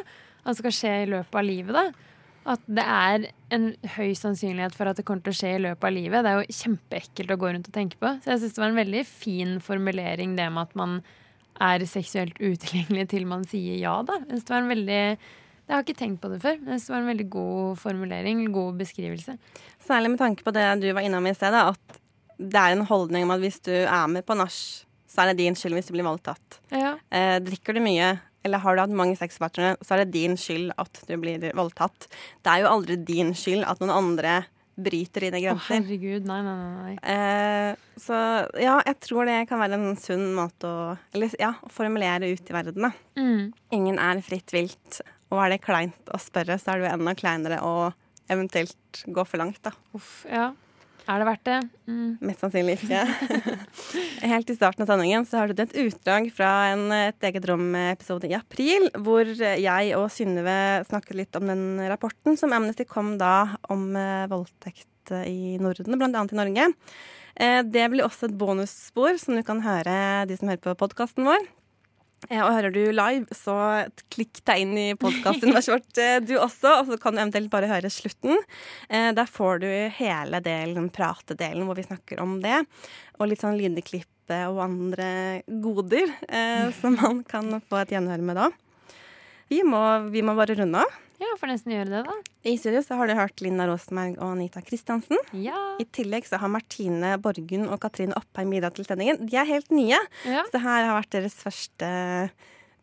[0.43, 2.09] at skal skje i løpet av livet, da.
[2.49, 5.87] At det er en høy sannsynlighet for at det kommer til å skje i løpet
[5.87, 6.25] av livet.
[6.25, 8.15] Det er jo kjempeekkelt å gå rundt og tenke på.
[8.23, 10.97] Så jeg syns det var en veldig fin formulering, det med at man
[11.61, 14.17] er seksuelt utilgjengelig til man sier ja, da.
[14.25, 15.01] Jeg det var en veldig
[15.63, 16.57] jeg har ikke tenkt på det før.
[16.59, 19.37] Synes det var en veldig god formulering, god beskrivelse.
[19.83, 22.01] Særlig med tanke på det du var innom i sted, at
[22.37, 24.57] det er en holdning om at hvis du er med på nach,
[25.07, 26.59] så er det din skyld hvis du blir voldtatt.
[26.73, 26.97] Ja.
[27.13, 28.09] Eh, drikker du mye,
[28.43, 32.09] eller har du hatt mange sexpartnere, så er det din skyld at du blir voldtatt.
[32.43, 34.41] Det er jo aldri din skyld at noen andre
[34.73, 35.75] bryter dine Å, grenser.
[35.75, 36.25] herregud.
[36.25, 36.83] Nei, nei, nei.
[36.83, 36.93] nei.
[37.13, 38.17] Eh, så
[38.57, 42.49] ja, jeg tror det kan være en sunn måte å Eller ja, å formulere ut
[42.49, 42.93] i verden, da.
[43.19, 43.51] Mm.
[43.77, 45.03] Ingen er fritt vilt.
[45.33, 47.75] Og er det kleint å spørre, så er det jo enda kleinere å
[48.33, 49.73] eventuelt gå for langt, da.
[49.97, 50.51] Uff, ja.
[51.03, 51.57] Er det verdt det?
[51.89, 52.11] Mm.
[52.23, 53.01] Mest sannsynlig ikke.
[54.33, 58.29] Helt i starten av sendingen så hørte du et utdrag fra en Et eget rom-episode
[58.29, 60.55] i april, hvor jeg og Synnøve
[60.87, 66.31] snakket litt om den rapporten som Amnesty kom da om eh, voldtekt i Norden, annet
[66.31, 66.69] i Norge.
[67.35, 71.27] Eh, det blir også et bonusspor som du kan høre, de som hører på podkasten
[71.27, 71.43] vår.
[72.29, 73.55] Eh, Og hører du live, så
[74.13, 76.77] klikk deg inn i podkastuniverset vårt, eh, du også.
[76.81, 78.37] Og så kan du eventuelt bare høre slutten.
[78.89, 79.69] Eh, Der får du
[79.99, 82.61] hele delen, pratedelen, hvor vi snakker om det.
[83.19, 85.07] Og litt sånn lydklipp og andre
[85.61, 88.45] goder eh, som man kan få et gjenhør med da.
[89.51, 89.81] Vi må,
[90.13, 90.93] vi må bare runde av.
[91.23, 92.15] Ja, får nesten gjøre det, da.
[92.51, 95.19] I studio så har du hørt Linda Rosenberg og Anita Kristiansen.
[95.39, 95.55] Ja.
[95.79, 99.21] I tillegg så har Martine Borgund og Katrine Oppheim bidratt til sendingen.
[99.29, 100.43] De er helt nye, Ja.
[100.49, 101.91] så det her har vært deres første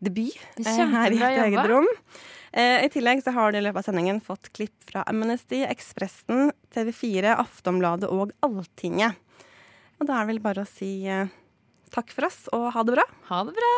[0.01, 1.89] debut eh, Kjempebra her i et eget rom.
[2.51, 6.49] Eh, I tillegg så har du i løpet av sendingen fått klipp fra Amnesty, Ekspressen,
[6.73, 9.15] TV4, Aftonbladet og Alltinget.
[10.01, 11.29] Og da er det vel bare å si eh,
[11.93, 13.05] takk for oss, og ha det bra.
[13.29, 13.73] Ha det bra.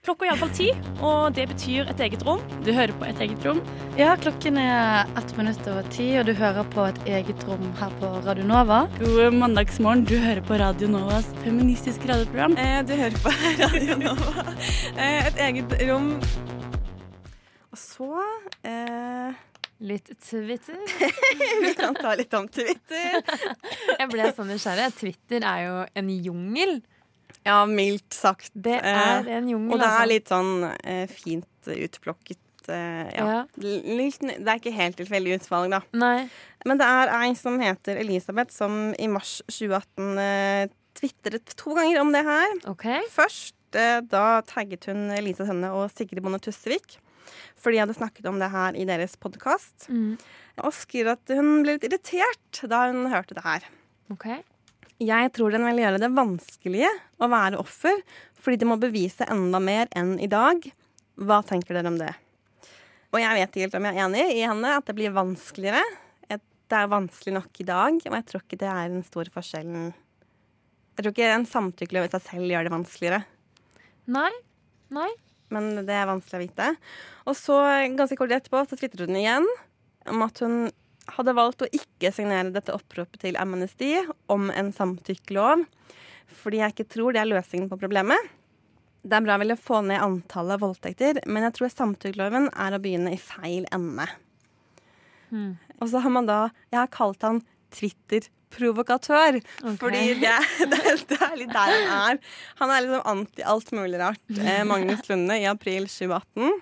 [0.00, 0.66] Klokka er iallfall ti,
[1.04, 2.40] og det betyr et eget rom.
[2.64, 3.58] Du hører på Et eget rom.
[3.98, 7.92] Ja, klokken er ett minutt over ti, og du hører på et eget rom her
[8.00, 8.78] på Radio Nova.
[8.96, 10.06] God mandagsmorgen.
[10.08, 12.56] Du hører på Radio Novas feministiske radioprogram.
[12.56, 14.46] Eh, du hører på Radio Nova.
[14.96, 16.14] Eh, et eget rom.
[17.68, 18.08] Og så
[18.64, 19.36] eh,
[19.84, 20.80] Litt Twitter.
[21.66, 23.20] Vi kan ta litt om Twitter.
[23.98, 24.88] Jeg ble så nysgjerrig.
[24.96, 26.78] Twitter er jo en jungel.
[27.46, 28.50] Ja, mildt sagt.
[28.54, 30.02] Det er Eh, en jungel, Og det altså.
[30.02, 30.52] er litt sånn
[30.84, 33.44] eh, fint utplukket eh, ja.
[33.56, 35.80] Det er ikke helt tilfeldig utvalg, da.
[35.92, 36.28] Nei.
[36.68, 40.68] Men det er ei som heter Elisabeth, som i mars 2018 eh,
[41.00, 42.56] tvitret to ganger om det her.
[43.10, 46.98] Først eh, da tagget hun Elise Tønne og Sigrid Bonde Tusvik.
[47.60, 49.88] For de hadde snakket om det her i deres podkast.
[49.88, 50.16] Mm.
[50.64, 53.66] Og skriver at hun ble litt irritert da hun hørte det her.
[54.12, 54.26] Ok.
[55.00, 56.90] Jeg tror den vil gjøre det vanskelige
[57.20, 58.02] å være offer,
[58.40, 60.60] fordi de må bevise enda mer enn i dag.
[61.20, 62.12] Hva tenker dere om det?
[63.10, 65.82] Og jeg vet ikke helt om jeg er enig i henne, at det blir vanskeligere.
[66.30, 69.88] Det er vanskelig nok i dag, og jeg tror ikke det er den store forskjellen.
[70.94, 73.24] Jeg tror ikke en samtykkelov i seg selv gjør det vanskeligere.
[74.14, 74.30] Nei.
[74.94, 75.08] Nei.
[75.50, 76.68] Men det er vanskelig å vite.
[77.26, 77.56] Og så,
[77.98, 79.48] ganske kort etterpå, så tvitret hun igjen
[80.12, 80.70] om at hun
[81.16, 83.94] hadde valgt å ikke signere dette oppropet til Amnesty
[84.32, 85.64] om en samtykkelov,
[86.42, 88.30] fordi jeg ikke tror det er løsningen på problemet.
[89.00, 92.82] Det er bra å ville få ned antallet voldtekter, men jeg tror samtykkeloven er å
[92.82, 94.06] begynne i feil ende.
[95.30, 95.54] Mm.
[95.80, 96.40] Og så har man da
[96.72, 97.38] Jeg har kalt han
[97.70, 99.38] Twitter-provokatør.
[99.38, 99.76] okay.
[99.78, 100.34] Fordi det,
[100.72, 102.18] det, det er litt der han er.
[102.60, 104.24] Han er liksom anti alt mulig rart.
[104.34, 106.58] Eh, Magnus Lunde i april 2018.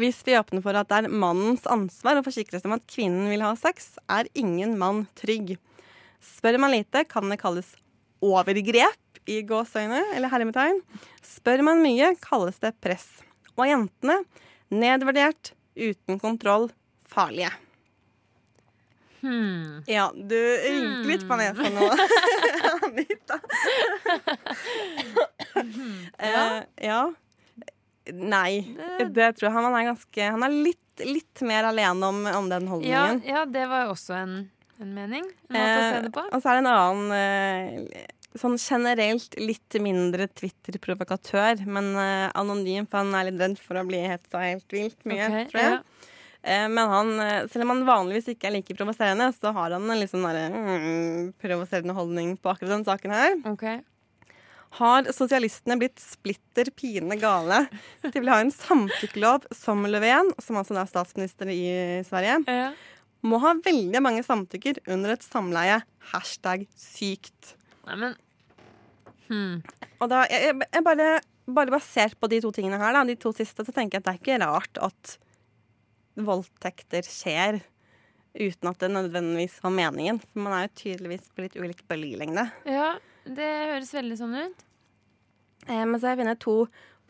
[0.00, 3.28] Hvis vi åpner for at det er mannens ansvar å forsikre seg om at kvinnen
[3.28, 5.58] vil ha sex, er ingen mann trygg.
[6.22, 7.74] Spør man lite, kan det kalles
[8.24, 10.80] overgrep i gåseøyne eller hermetegn.
[11.26, 13.08] Spør man mye, kalles det press.
[13.58, 14.22] Og jentene
[14.72, 16.70] nedvurdert, uten kontroll,
[17.04, 17.52] farlige.
[19.22, 19.84] Hmm.
[19.86, 21.90] Ja, du rynker litt på nesa nå,
[22.88, 23.38] Anita.
[26.18, 27.02] uh, ja.
[28.10, 28.62] Nei,
[29.14, 32.66] det tror jeg han er ganske Han er litt, litt mer alene om, om den
[32.70, 33.22] holdningen.
[33.28, 34.34] ja, det var jo også en,
[34.82, 35.28] en mening.
[35.48, 36.24] En måte å se det på.
[36.26, 42.30] Eh, og så er det en annen eh, Sånn generelt litt mindre Twitter-provokatør, men eh,
[42.40, 45.60] anonym, for han er litt redd for å bli hetsa helt vilt mye, okay, tror
[45.60, 45.74] jeg.
[45.74, 46.08] ja.
[46.42, 49.84] Eh, men han, eh, selv om han vanligvis ikke er like provoserende, så har han
[49.84, 53.36] en litt sånn mm, provoserende holdning på akkurat den saken her.
[54.78, 57.66] Har sosialistene blitt splitter pine gale?
[58.06, 61.64] De vil ha en samtykkelov som Löfven, som altså er statsminister i
[62.08, 62.38] Sverige.
[63.22, 65.82] Må ha veldig mange samtykker under et samleie.
[66.12, 67.54] Hashtag sykt.
[67.86, 68.16] Neimen
[69.28, 69.60] hmm.
[70.00, 71.12] Og da, jeg, jeg bare
[71.46, 74.08] bare basert på de to tingene her, da, de to siste, så tenker jeg at
[74.08, 75.14] det er ikke rart at
[76.22, 77.62] voldtekter skjer
[78.32, 80.20] uten at det nødvendigvis var meningen.
[80.22, 82.46] For man er jo tydeligvis på litt ulik bølgelengde.
[82.68, 82.94] Ja,
[83.26, 84.64] det høres veldig sånn ut.
[85.68, 86.56] Eh, men så har jeg funnet to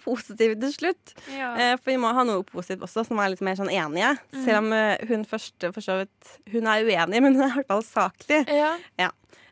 [0.03, 1.15] positive til slutt.
[1.33, 1.53] Ja.
[1.57, 4.15] Eh, for vi må ha noe positivt også, som er litt mer sånn enige.
[4.33, 4.43] Mm.
[4.45, 7.61] Selv om eh, hun første for så vidt Hun er uenig, men hun er i
[7.61, 8.43] hvert fall saklig.
[8.51, 8.75] Ja.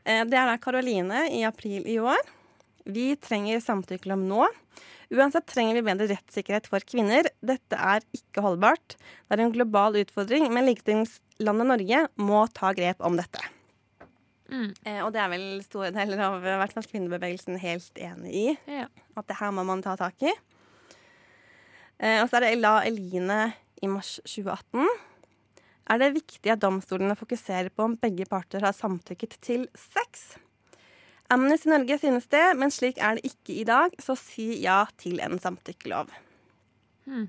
[0.04, 2.20] Eh, det er da Karoline i april i år.
[2.90, 4.48] Vi trenger samtykkelov nå.
[5.10, 7.26] Uansett trenger vi bedre rettssikkerhet for kvinner.
[7.42, 8.94] Dette er ikke holdbart.
[8.94, 13.42] Det er en global utfordring, men likestillingslandet Norge må ta grep om dette.
[14.50, 14.70] Mm.
[14.84, 18.46] Eh, og det er vel store deler av i hvert fall kvinnebevegelsen helt enig i.
[18.70, 18.88] Ja.
[19.18, 20.34] At det her må man ta tak i.
[22.00, 23.40] Eh, og så er det La Eline
[23.80, 24.86] i mars 2018.
[25.90, 30.34] Er det viktig at domstolene fokuserer på om begge parter har samtykket til sex?
[31.30, 35.20] Amnesty Norge synes det, men slik er det ikke i dag, så si ja til
[35.22, 36.10] en samtykkelov.
[37.06, 37.28] Hmm.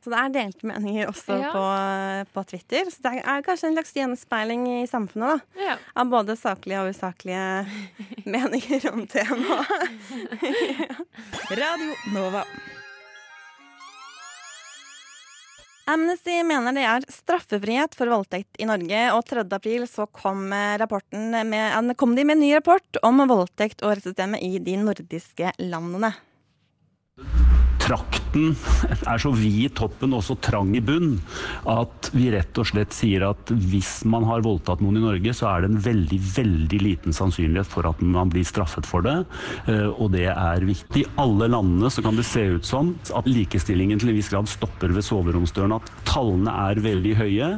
[0.00, 1.50] Så det er delte meninger også Ja.
[1.52, 1.64] på,
[2.32, 2.88] på Twitter.
[2.88, 5.60] Så det er kanskje en slags gjenspeiling i samfunnet, da.
[5.60, 5.74] Ja.
[6.00, 7.66] Av både saklige og usaklige
[8.32, 9.68] meninger om temaet.
[11.60, 12.44] Radio Nova.
[15.90, 19.42] Amnesty mener det er straffefrihet for voldtekt i Norge, og 3.
[19.56, 20.78] april så kom, eh,
[21.50, 26.12] med, kom de med en ny rapport om voldtekt og rettssystemet i de nordiske landene.
[28.30, 28.54] Trakten
[29.10, 31.16] er så vid i toppen og så trang i bunn
[31.68, 35.48] at vi rett og slett sier at hvis man har voldtatt noen i Norge, så
[35.50, 39.16] er det en veldig, veldig liten sannsynlighet for at man blir straffet for det.
[39.66, 41.02] eh, Og det er viktig.
[41.02, 44.50] I alle landene så kan det se ut som at likestillingen til en viss grad
[44.50, 45.74] stopper ved soveromsdøren.
[45.80, 47.50] At tallene er veldig høye,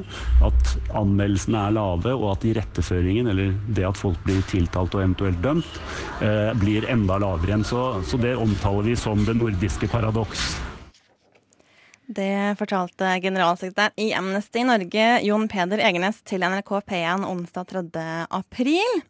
[0.48, 5.42] at anmeldelsene er lave, og at iretteføringen, eller det at folk blir tiltalt og eventuelt
[5.44, 5.80] dømt,
[6.24, 7.68] eh, blir enda lavere igjen.
[7.68, 10.61] Så, så det omtaler vi som det nordiske paradoks.
[12.06, 17.82] Det fortalte generalsekretær i Amnesty Norge, Jon Peder Egenes, til NRK P1 onsdag 3.
[18.30, 19.02] april.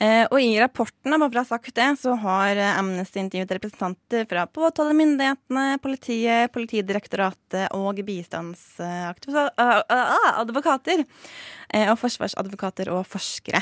[0.00, 3.52] Eh, og i rapporten, bare for å ha sagt det, så har eh, Amnesty intervjuet
[3.58, 11.04] representanter fra påtalemyndighetene, politiet, Politidirektoratet og bistandsadvokater.
[11.74, 13.60] Eh, og forsvarsadvokater og forskere.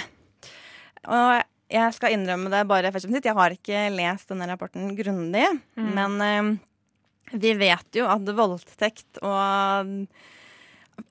[1.11, 3.27] Og jeg skal innrømme det bare først og fremst.
[3.29, 5.47] Jeg har ikke lest denne rapporten grundig,
[5.77, 5.91] Mm.
[5.95, 6.43] men eh,
[7.33, 10.07] vi vet jo at voldtekt og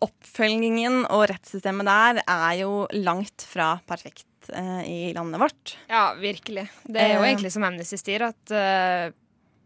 [0.06, 5.74] oppfølgingen og rettssystemet der er jo langt fra perfekt eh, i landet vårt.
[5.90, 6.68] Ja, virkelig.
[6.86, 7.32] Det er jo Eh.
[7.32, 9.10] egentlig som Amnesty sier, at eh,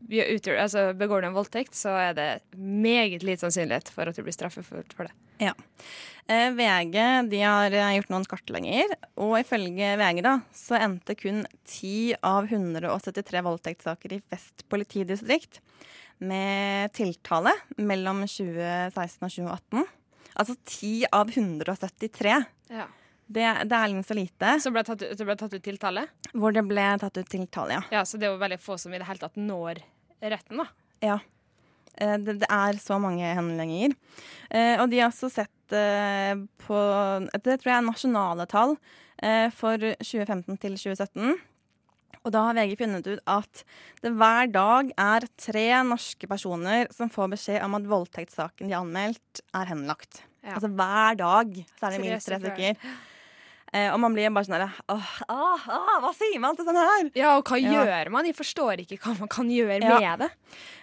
[0.08, 4.24] utgjør, altså, begår du en voldtekt, så er det meget lite sannsynlighet for at du
[4.24, 5.14] blir straffet for det.
[5.43, 5.54] Ja.
[6.28, 6.95] Eh, VG
[7.30, 12.47] de har eh, gjort noen kartlegginger, og ifølge VG da, så endte kun 10 av
[12.47, 15.60] 173 voldtektssaker i Vest politidistrikt
[16.24, 19.86] med tiltale mellom 2016 og 2018.
[20.39, 22.38] Altså 10 av 173.
[22.74, 22.88] Ja.
[23.34, 24.53] Det, det er liksom så lite.
[24.61, 26.07] Så ble tatt, det ble tatt ut tiltale?
[26.34, 27.84] Hvor det ble tatt ut tiltale, ja.
[27.99, 29.80] Ja, Så det er jo veldig få som i det hele tatt når
[30.24, 30.67] retten, da.
[31.03, 31.19] Ja.
[31.97, 33.95] Eh, Det, det er så mange henlegginger.
[34.49, 36.34] Eh, Og de har også sett eh,
[36.65, 36.78] på
[37.43, 38.78] Det tror jeg er nasjonale tall
[39.55, 41.38] for 2015 til 2017.
[42.24, 43.63] Og da har VG funnet ut at
[44.03, 48.86] det hver dag er tre norske personer som får beskjed om at voldtektssaken de har
[48.86, 50.21] anmeldt, er henlagt.
[50.43, 50.55] Ja.
[50.57, 52.80] Altså hver dag så er det minst tre stykker.
[53.74, 56.78] Eh, og man blir bare sånn herre åh, ah, ah, Hva sier man til sånn
[56.78, 57.07] her?
[57.17, 57.71] Ja, og hva Ja.
[57.82, 58.28] gjør man?
[58.28, 59.97] De forstår ikke hva man kan gjøre Ja.
[59.99, 60.30] med det.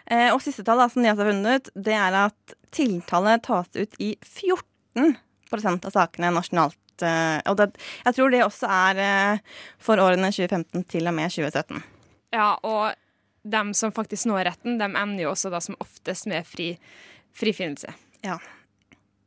[0.09, 3.68] Eh, og siste tall da, som de har funnet ut, det er at tiltale tas
[3.76, 6.76] ut i 14% av sakene nasjonalt.
[7.07, 7.70] Eh, og det,
[8.05, 11.82] jeg tror det også er eh, for årene 2015 til og med 2017.
[12.34, 12.94] Ja, og
[13.42, 16.72] dem som faktisk når retten, dem ender jo også da som oftest med fri,
[17.36, 17.94] frifinnelse.
[18.26, 18.38] Ja.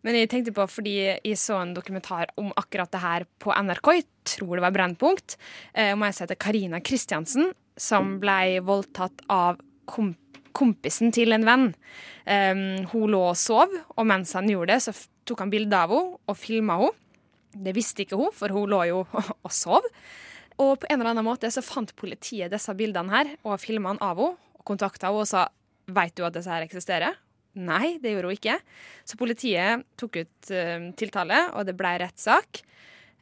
[0.03, 3.93] Men jeg tenkte på, fordi jeg så en dokumentar om akkurat det her på NRK,
[3.95, 5.37] jeg tror det var Brennpunkt,
[5.73, 10.19] eh, om jeg heter Karina Kristiansen, som ble voldtatt av komp
[10.53, 11.63] kompisen til en venn.
[12.29, 14.93] Um, hun lå og sov, og mens han gjorde det, så
[15.27, 16.99] tok han bilde av henne og filma henne.
[17.53, 19.03] Det visste ikke hun, for hun lå jo
[19.45, 19.85] og sov.
[20.61, 24.19] Og på en eller annen måte så fant politiet disse bildene her og filmene av
[24.21, 25.49] henne og kontakta henne og sa
[25.83, 27.17] Veit du at disse her eksisterer?
[27.59, 28.53] Nei, det gjorde hun ikke.
[29.03, 32.61] Så politiet tok ut eh, tiltale, og det ble rettssak.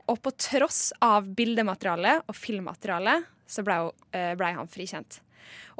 [0.05, 5.19] Og på tross av bildematerialet og filmmaterialet så ble, hun, eh, ble han frikjent.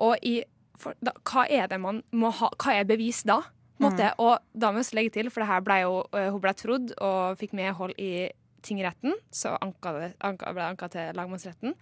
[0.01, 0.39] Og i,
[0.81, 3.43] for, da, hva er det man må ha Hva er bevis da?
[3.81, 6.53] En Og da må jeg legge til, for det her ble jo, eh, hun ble
[6.57, 8.29] trodd og fikk medhold i
[8.65, 11.75] tingretten, så anka det, anka, ble det anka til lagmannsretten.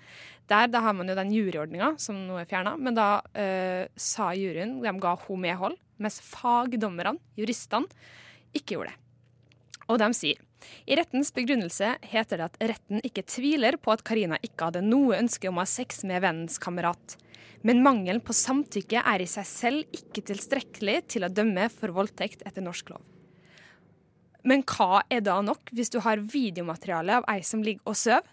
[0.49, 4.31] Der da har man jo den juryordninga som nå er fjerna, men da eh, sa
[4.37, 7.89] juryen De ga hun medhold, mens fagdommerne, juristene,
[8.55, 9.01] ikke gjorde det.
[9.89, 10.45] Og de sier
[10.89, 15.17] i rettens begrunnelse heter det at retten ikke tviler på at Karina ikke hadde noe
[15.19, 17.15] ønske om å ha sex med vennens kamerat.
[17.65, 22.45] Men mangelen på samtykke er i seg selv ikke tilstrekkelig til å dømme for voldtekt
[22.47, 23.03] etter norsk lov.
[24.49, 28.25] Men hva er da nok hvis du har videomateriale av ei som ligger og sover?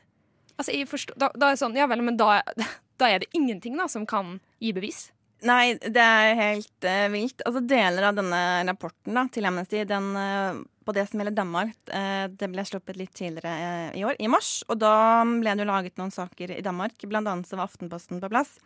[0.56, 2.40] Altså, forstår, da, da er sånn, ja vel, men da,
[3.00, 5.10] da er det ingenting da som kan gi bevis.
[5.44, 7.42] Nei, det er helt uh, vilt.
[7.44, 8.40] Altså Deler av denne
[8.70, 12.96] rapporten da, til Amnesty den, uh, på det som gjelder Danmark, uh, det ble sluppet
[12.96, 14.62] litt tidligere i år, i mars.
[14.70, 14.94] Og da
[15.28, 18.56] ble det jo laget noen saker i Danmark, blant annet så var Aftenposten på plass.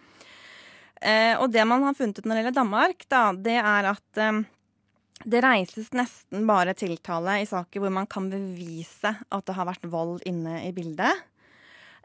[1.40, 4.18] og det man har funnet ut når det gjelder Danmark, da, det er at
[5.24, 9.90] det reises nesten bare tiltale i saker hvor man kan bevise at det har vært
[9.92, 11.12] vold inne i bildet.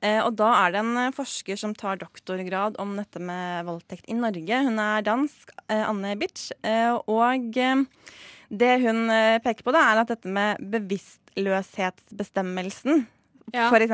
[0.04, 4.06] Eh, og da er det en eh, forsker som tar doktorgrad om dette med voldtekt
[4.12, 4.56] i Norge.
[4.68, 6.44] Hun er dansk, eh, Anne Bitch.
[7.08, 7.42] Og
[8.46, 9.00] det hun
[9.42, 13.08] peker på, da, er at dette med bevisstløshetsbestemmelsen,
[13.56, 13.66] ja.
[13.72, 13.94] f.eks.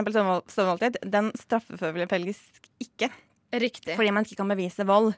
[0.51, 2.41] sovevoldtekt, den straffeforfølges
[2.83, 3.07] ikke.
[3.51, 3.95] Riktig.
[3.95, 5.13] Fordi man ikke kan bevise vold.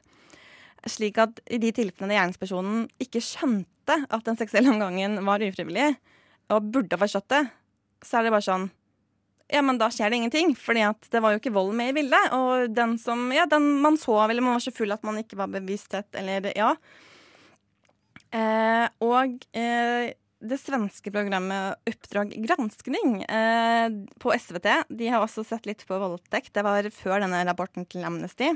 [0.90, 5.92] Slik at i de tilfellene der gjerningspersonen ikke skjønte at den seksuelle omgangen var ufrivillig,
[6.52, 7.42] og burde ha forstått det,
[8.04, 8.70] så er det bare sånn
[9.52, 10.54] ja, men da skjer det ingenting.
[10.56, 12.32] fordi at det var jo ikke vold med i bildet.
[12.32, 15.36] Og den som Ja, den man sov, eller man var så full at man ikke
[15.36, 16.74] var bevissthet, eller ja.
[18.34, 20.14] Eh, og eh,
[20.44, 23.86] det svenske programmet Oppdrag granskning eh,
[24.18, 26.52] på SVT, de har også sett litt på voldtekt.
[26.56, 28.50] Det var før denne rapporten til Amnesty.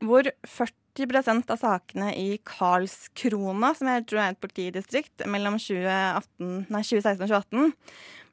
[0.00, 6.82] Hvor 40 av sakene i Karlskrona, som jeg tror er et politidistrikt, mellom 2018, nei,
[6.82, 7.72] 2016 og 2018,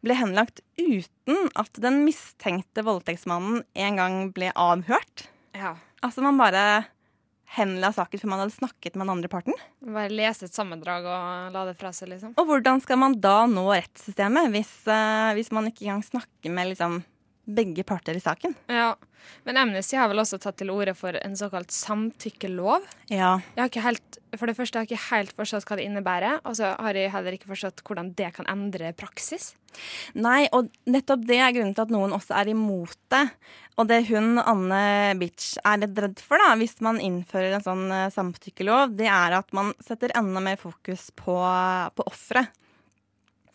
[0.06, 5.28] ble henlagt uten at den mistenkte voldtektsmannen en gang ble avhørt.
[5.58, 5.76] Ja.
[6.06, 6.86] Altså man bare
[7.56, 9.56] henla saken før man hadde snakket med den andre parten.
[9.82, 12.36] Bare lese et sammendrag og la det fra seg, liksom.
[12.38, 16.74] Og hvordan skal man da nå rettssystemet hvis, uh, hvis man ikke engang snakker med
[16.74, 17.00] liksom
[17.48, 18.56] begge parter i saken.
[18.68, 18.96] Ja,
[19.44, 22.86] Men Amnesty har vel også tatt til orde for en såkalt samtykkelov?
[23.12, 23.38] Ja.
[23.56, 26.42] Jeg har ikke helt, for det første har jeg ikke helt forstått hva det innebærer,
[26.48, 29.54] og så har jeg heller ikke forstått hvordan det kan endre praksis.
[30.18, 33.24] Nei, og nettopp det er grunnen til at noen også er imot det.
[33.78, 37.84] Og det hun Anne Bitch er litt redd for, da, hvis man innfører en sånn
[37.94, 41.38] eh, samtykkelov, det er at man setter enda mer fokus på,
[41.94, 42.54] på offeret.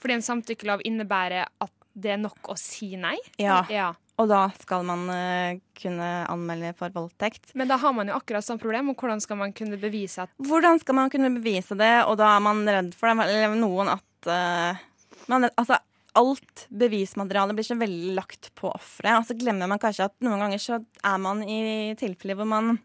[0.02, 3.16] Fordi en samtykkelov innebærer at det er nok å si nei?
[3.40, 3.62] Ja.
[3.72, 3.90] ja.
[4.20, 7.54] Og da skal man uh, kunne anmelde for voldtekt.
[7.58, 10.34] Men da har man jo akkurat samme problem, og hvordan skal man kunne bevise at
[10.42, 13.94] Hvordan skal man kunne bevise det, og da er man redd for det, eller noen
[13.96, 14.84] at uh,
[15.32, 15.80] man, Altså,
[16.18, 19.16] alt bevismateriale blir så veldig lagt på offeret.
[19.18, 22.76] Og så glemmer man kanskje at noen ganger så er man i tilfeller hvor man,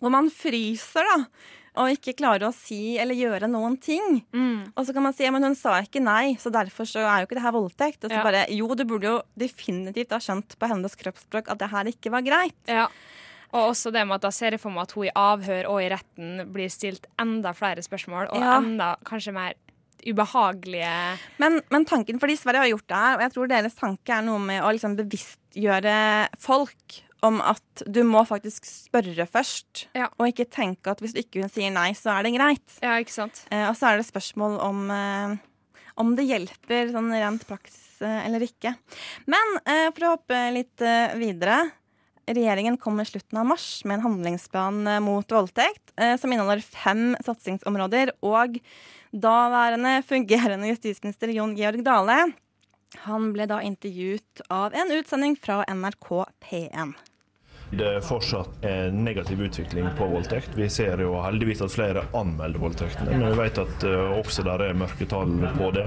[0.00, 1.18] hvor man fryser, da
[1.76, 4.22] og ikke klarer å si eller gjøre noen ting.
[4.32, 4.72] Mm.
[4.76, 7.28] Og så kan man si men hun sa ikke nei, så derfor så er jo
[7.28, 8.04] ikke det her voldtekt.
[8.04, 8.22] Og så Ja.
[8.24, 12.10] bare jo, du burde jo definitivt ha skjønt på hennes kroppsspråk at det her ikke
[12.10, 12.56] var greit.
[12.66, 12.88] Ja.
[13.52, 15.78] Og også det med at da ser jeg for meg at hun i avhør og
[15.84, 18.56] i retten blir stilt enda flere spørsmål, og Ja.
[18.58, 19.54] enda kanskje mer
[20.06, 24.12] ubehagelige Men, men tanken, fordi Sverige har gjort det her, og jeg tror deres tanke
[24.18, 29.86] er noe med å liksom bevisstgjøre folk om at du må faktisk spørre først,
[30.18, 32.78] og ikke tenke at hvis du ikke sier nei, så er det greit.
[32.84, 33.44] Ja, ikke sant?
[33.50, 35.36] Eh, og så er det spørsmål om, eh,
[36.02, 38.74] om det hjelper sånn rent praksis eh, eller ikke.
[39.30, 41.64] Men eh, for å hoppe litt eh, videre.
[42.26, 46.64] Regjeringen kommer i slutten av mars med en handlingsplan eh, mot voldtekt, eh, som inneholder
[46.64, 48.16] fem satsingsområder.
[48.26, 48.58] Og
[49.14, 52.24] daværende fungerende justisminister Jon Georg Dale
[53.06, 56.10] han ble da intervjuet av en utsending fra NRK
[56.44, 56.94] P1.
[57.70, 60.50] Det er fortsatt en negativ utvikling på voldtekt.
[60.54, 64.62] Vi ser jo heldigvis at flere anmelder voldtektene, men vi vet at uh, også der
[64.68, 65.86] er mørketall på det.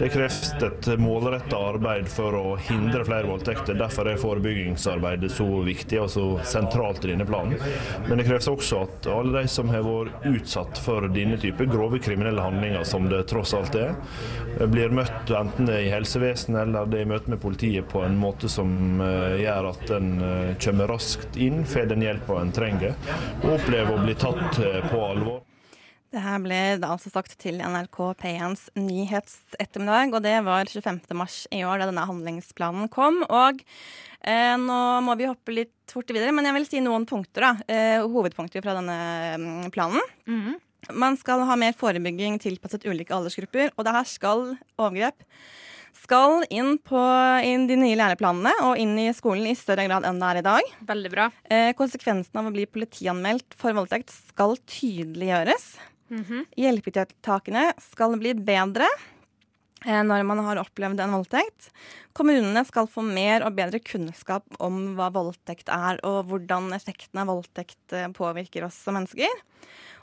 [0.00, 3.78] Det kreves et målretta arbeid for å hindre flere voldtekter.
[3.80, 7.56] Derfor er forebyggingsarbeidet så viktig og så sentralt i denne planen.
[8.04, 12.02] Men det kreves også at alle de som har vært utsatt for denne type grove
[12.04, 13.96] kriminelle handlinger, som det tross alt er,
[14.70, 19.00] blir møtt enten i helsevesenet eller det i møte med politiet på en måte som
[19.00, 22.94] uh, gjør at en uh, kommer raskt inn, får den hjelpa en trenger,
[23.42, 25.42] og opplever å bli tatt uh, på alvor.
[26.14, 31.00] Det her ble da altså sagt til NRK P1s nyhetsettermiddag, og det var 25.
[31.18, 33.18] mars i år da denne handlingsplanen kom.
[33.26, 33.64] Og
[34.22, 37.50] eh, nå må vi hoppe litt fort videre, men jeg vil si noen punkter, da.
[37.66, 39.00] Eh, hovedpunkter fra denne
[39.42, 40.06] mm, planen.
[40.94, 45.26] Man skal ha mer forebygging tilpasset ulike aldersgrupper, og det her skal overgrep
[45.96, 47.00] skal inn på
[47.46, 50.44] inn de nye læreplanene og inn i skolen i større grad enn det er i
[50.46, 50.74] dag.
[50.90, 51.30] Veldig bra.
[51.48, 55.74] Eh, konsekvensen av å bli politianmeldt for voldtekt skal tydeliggjøres.
[56.12, 56.46] Mhm.
[56.60, 58.86] Hjelpetiltakene skal bli bedre
[59.86, 61.70] eh, når man har opplevd en voldtekt.
[62.14, 67.32] Kommunene skal få mer og bedre kunnskap om hva voldtekt er, og hvordan effekten av
[67.32, 69.42] voldtekt eh, påvirker oss som mennesker.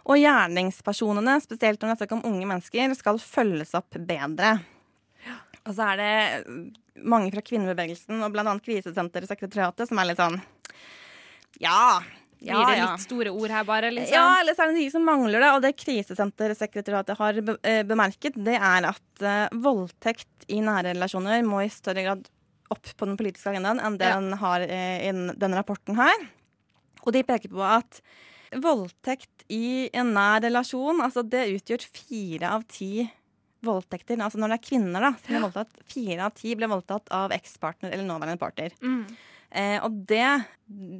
[0.09, 4.55] Og gjerningspersonene, spesielt når det er snakk om unge mennesker, skal følges opp bedre.
[5.67, 8.55] Og så er det mange fra kvinnebevegelsen og bl.a.
[8.65, 10.39] Krisesentersekretariatet som er litt sånn
[11.61, 12.01] Ja.
[12.41, 12.85] Ja, Blir det ja.
[12.95, 13.91] litt store ord her, bare?
[13.93, 14.15] liksom?
[14.17, 15.49] Ja, eller så er det de som mangler det.
[15.53, 21.43] Og det Krisesentersekretariatet har be eh, bemerket, det er at eh, voldtekt i nære relasjoner
[21.45, 22.25] må i større grad
[22.73, 24.17] opp på den politiske agendaen enn det Ja.
[24.17, 26.25] den har eh, i denne rapporten her.
[27.05, 28.01] Og de peker på at
[28.57, 33.05] voldtekt i en nær relasjon, altså det utgjør fire av ti
[33.65, 34.19] voldtekter.
[34.21, 37.35] Altså når det er kvinner da, som blir voldtatt, fire av ti blir voldtatt av
[37.35, 38.75] ekspartner eller nåværende parter.
[38.81, 39.05] Mm.
[39.51, 40.23] Eh, og det,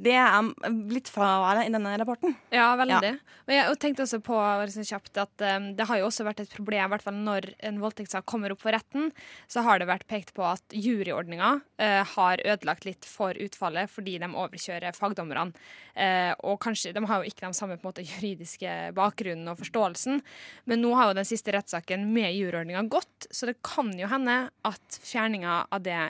[0.04, 0.48] det er
[0.92, 2.34] litt fraværende i denne rapporten.
[2.52, 3.12] Ja, veldig.
[3.14, 3.38] Ja.
[3.46, 6.52] Og jeg tenkte også på bare kjapt at um, det har jo også vært et
[6.52, 9.08] problem, i hvert fall når en voldtektssak kommer opp for retten,
[9.48, 14.18] så har det vært pekt på at juryordninga uh, har ødelagt litt for utfallet fordi
[14.20, 15.56] de overkjører fagdommerne.
[15.96, 20.20] Uh, og kanskje, De har jo ikke den samme måte, juridiske bakgrunnen og forståelsen,
[20.68, 24.42] men nå har jo den siste rettssaken med juryordninga gått, så det kan jo hende
[24.68, 26.02] at fjerninga av det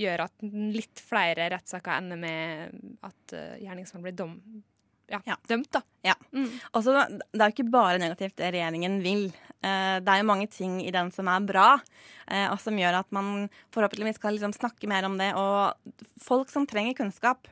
[0.00, 4.34] gjør at litt flere rettssaker ender med at uh, gjerningsmannen blir dom,
[5.10, 5.70] ja, dømt.
[5.74, 5.82] da.
[6.06, 6.14] Ja.
[6.70, 9.26] Altså, det er jo ikke bare negativt det regjeringen vil.
[9.60, 11.68] Eh, det er jo mange ting i den som er bra,
[12.30, 15.32] eh, og som gjør at man forhåpentligvis skal liksom snakke mer om det.
[15.36, 15.74] Og
[16.22, 17.50] folk som trenger kunnskap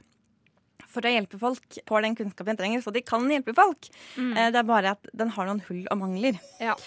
[0.89, 3.91] for å hjelpe folk, får den kunnskapen de trenger, så de kan hjelpe folk.
[4.17, 4.33] Mm.
[4.33, 6.39] Eh, det er bare at den har noen hull og mangler.
[6.63, 6.79] Ja.